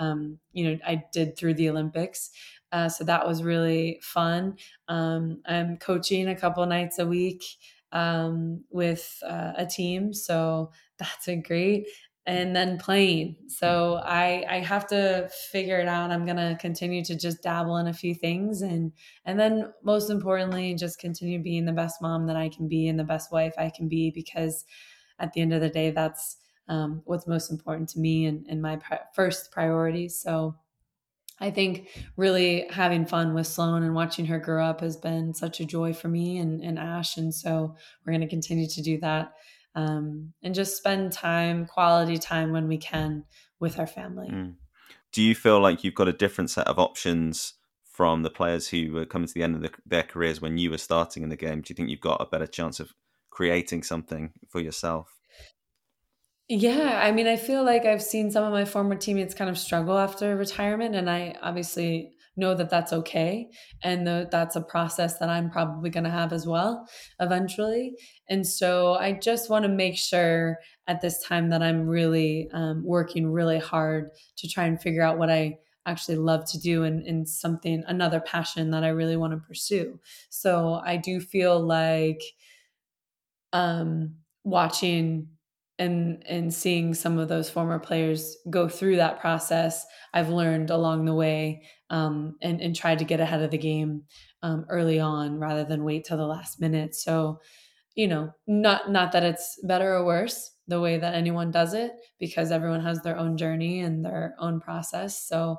[0.01, 2.30] um, you know, I did through the Olympics.
[2.72, 4.57] Uh, so that was really fun.
[4.88, 7.44] Um, I'm coaching a couple nights a week
[7.92, 10.12] um, with uh, a team.
[10.12, 11.86] So that's a great
[12.26, 13.36] and then playing.
[13.48, 16.11] So I I have to figure it out.
[16.11, 18.92] I'm gonna continue to just dabble in a few things and
[19.24, 22.98] and then most importantly, just continue being the best mom that I can be and
[22.98, 24.64] the best wife I can be because
[25.18, 26.36] at the end of the day, that's
[26.71, 30.23] um, what's most important to me and, and my pri- first priorities.
[30.23, 30.55] So
[31.41, 35.59] I think really having fun with Sloane and watching her grow up has been such
[35.61, 37.16] a joy for me and, and Ash.
[37.16, 39.33] And so we're going to continue to do that
[39.75, 43.25] um, and just spend time, quality time when we can
[43.59, 44.29] with our family.
[44.31, 44.55] Mm.
[45.12, 47.55] Do you feel like you've got a different set of options
[47.85, 50.71] from the players who were coming to the end of the, their careers when you
[50.71, 51.62] were starting in the game?
[51.62, 52.93] Do you think you've got a better chance of
[53.31, 55.20] creating something for yourself?
[56.53, 59.57] Yeah, I mean, I feel like I've seen some of my former teammates kind of
[59.57, 63.48] struggle after retirement, and I obviously know that that's okay
[63.84, 66.88] and that that's a process that I'm probably going to have as well
[67.20, 67.94] eventually.
[68.28, 72.82] And so I just want to make sure at this time that I'm really um,
[72.84, 77.07] working really hard to try and figure out what I actually love to do and,
[77.07, 80.01] and something, another passion that I really want to pursue.
[80.30, 82.22] So I do feel like
[83.53, 85.28] um, watching
[85.81, 91.05] and and seeing some of those former players go through that process i've learned along
[91.05, 94.05] the way um, and and tried to get ahead of the game
[94.43, 96.95] um, early on rather than wait till the last minute.
[96.95, 97.41] So
[97.97, 101.93] you know not not that it's better or worse the way that anyone does it
[102.20, 105.20] because everyone has their own journey and their own process.
[105.26, 105.59] So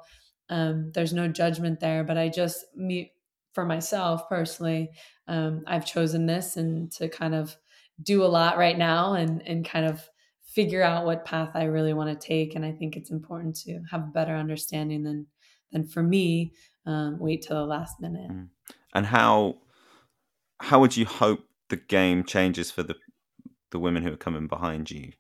[0.50, 3.14] um, there's no judgment there but i just me
[3.54, 4.92] for myself personally
[5.30, 7.56] um, i've chosen this and to kind of
[8.02, 10.08] do a lot right now and and kind of
[10.46, 12.56] figure out what path I really want to take.
[12.56, 15.28] And I think it's important to have a better understanding than
[15.72, 16.54] than for me
[16.86, 18.30] um, wait till the last minute.
[18.30, 18.50] Mm.
[18.94, 19.60] And how
[20.60, 22.96] how would you hope the game changes for the
[23.72, 25.14] the women who are coming behind you?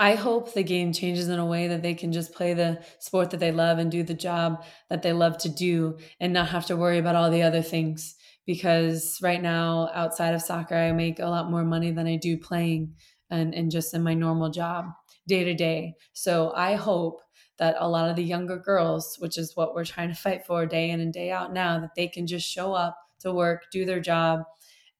[0.00, 3.30] I hope the game changes in a way that they can just play the sport
[3.30, 6.66] that they love and do the job that they love to do and not have
[6.66, 8.14] to worry about all the other things
[8.48, 12.38] because right now outside of soccer I make a lot more money than I do
[12.38, 12.94] playing
[13.28, 14.86] and, and just in my normal job
[15.28, 15.92] day to day.
[16.14, 17.20] So I hope
[17.58, 20.64] that a lot of the younger girls, which is what we're trying to fight for
[20.64, 23.84] day in and day out now, that they can just show up to work, do
[23.84, 24.44] their job,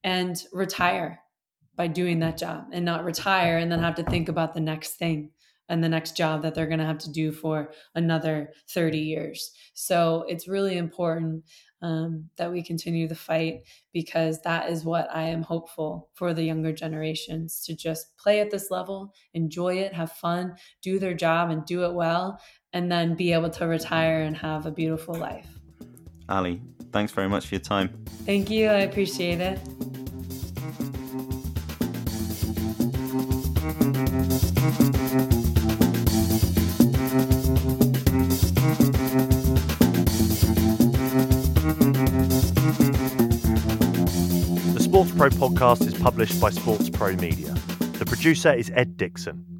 [0.03, 1.19] and retire
[1.75, 4.97] by doing that job and not retire and then have to think about the next
[4.97, 5.31] thing
[5.69, 9.51] and the next job that they're going to have to do for another 30 years.
[9.73, 11.45] So it's really important
[11.81, 13.61] um, that we continue the fight
[13.93, 18.51] because that is what I am hopeful for the younger generations to just play at
[18.51, 22.41] this level, enjoy it, have fun, do their job, and do it well,
[22.73, 25.47] and then be able to retire and have a beautiful life.
[26.27, 26.61] Ali,
[26.91, 27.89] thanks very much for your time.
[28.25, 28.67] Thank you.
[28.67, 29.59] I appreciate it.
[45.19, 47.53] Pro podcast is published by SportsPro Media.
[47.99, 49.58] The producer is Ed Dixon.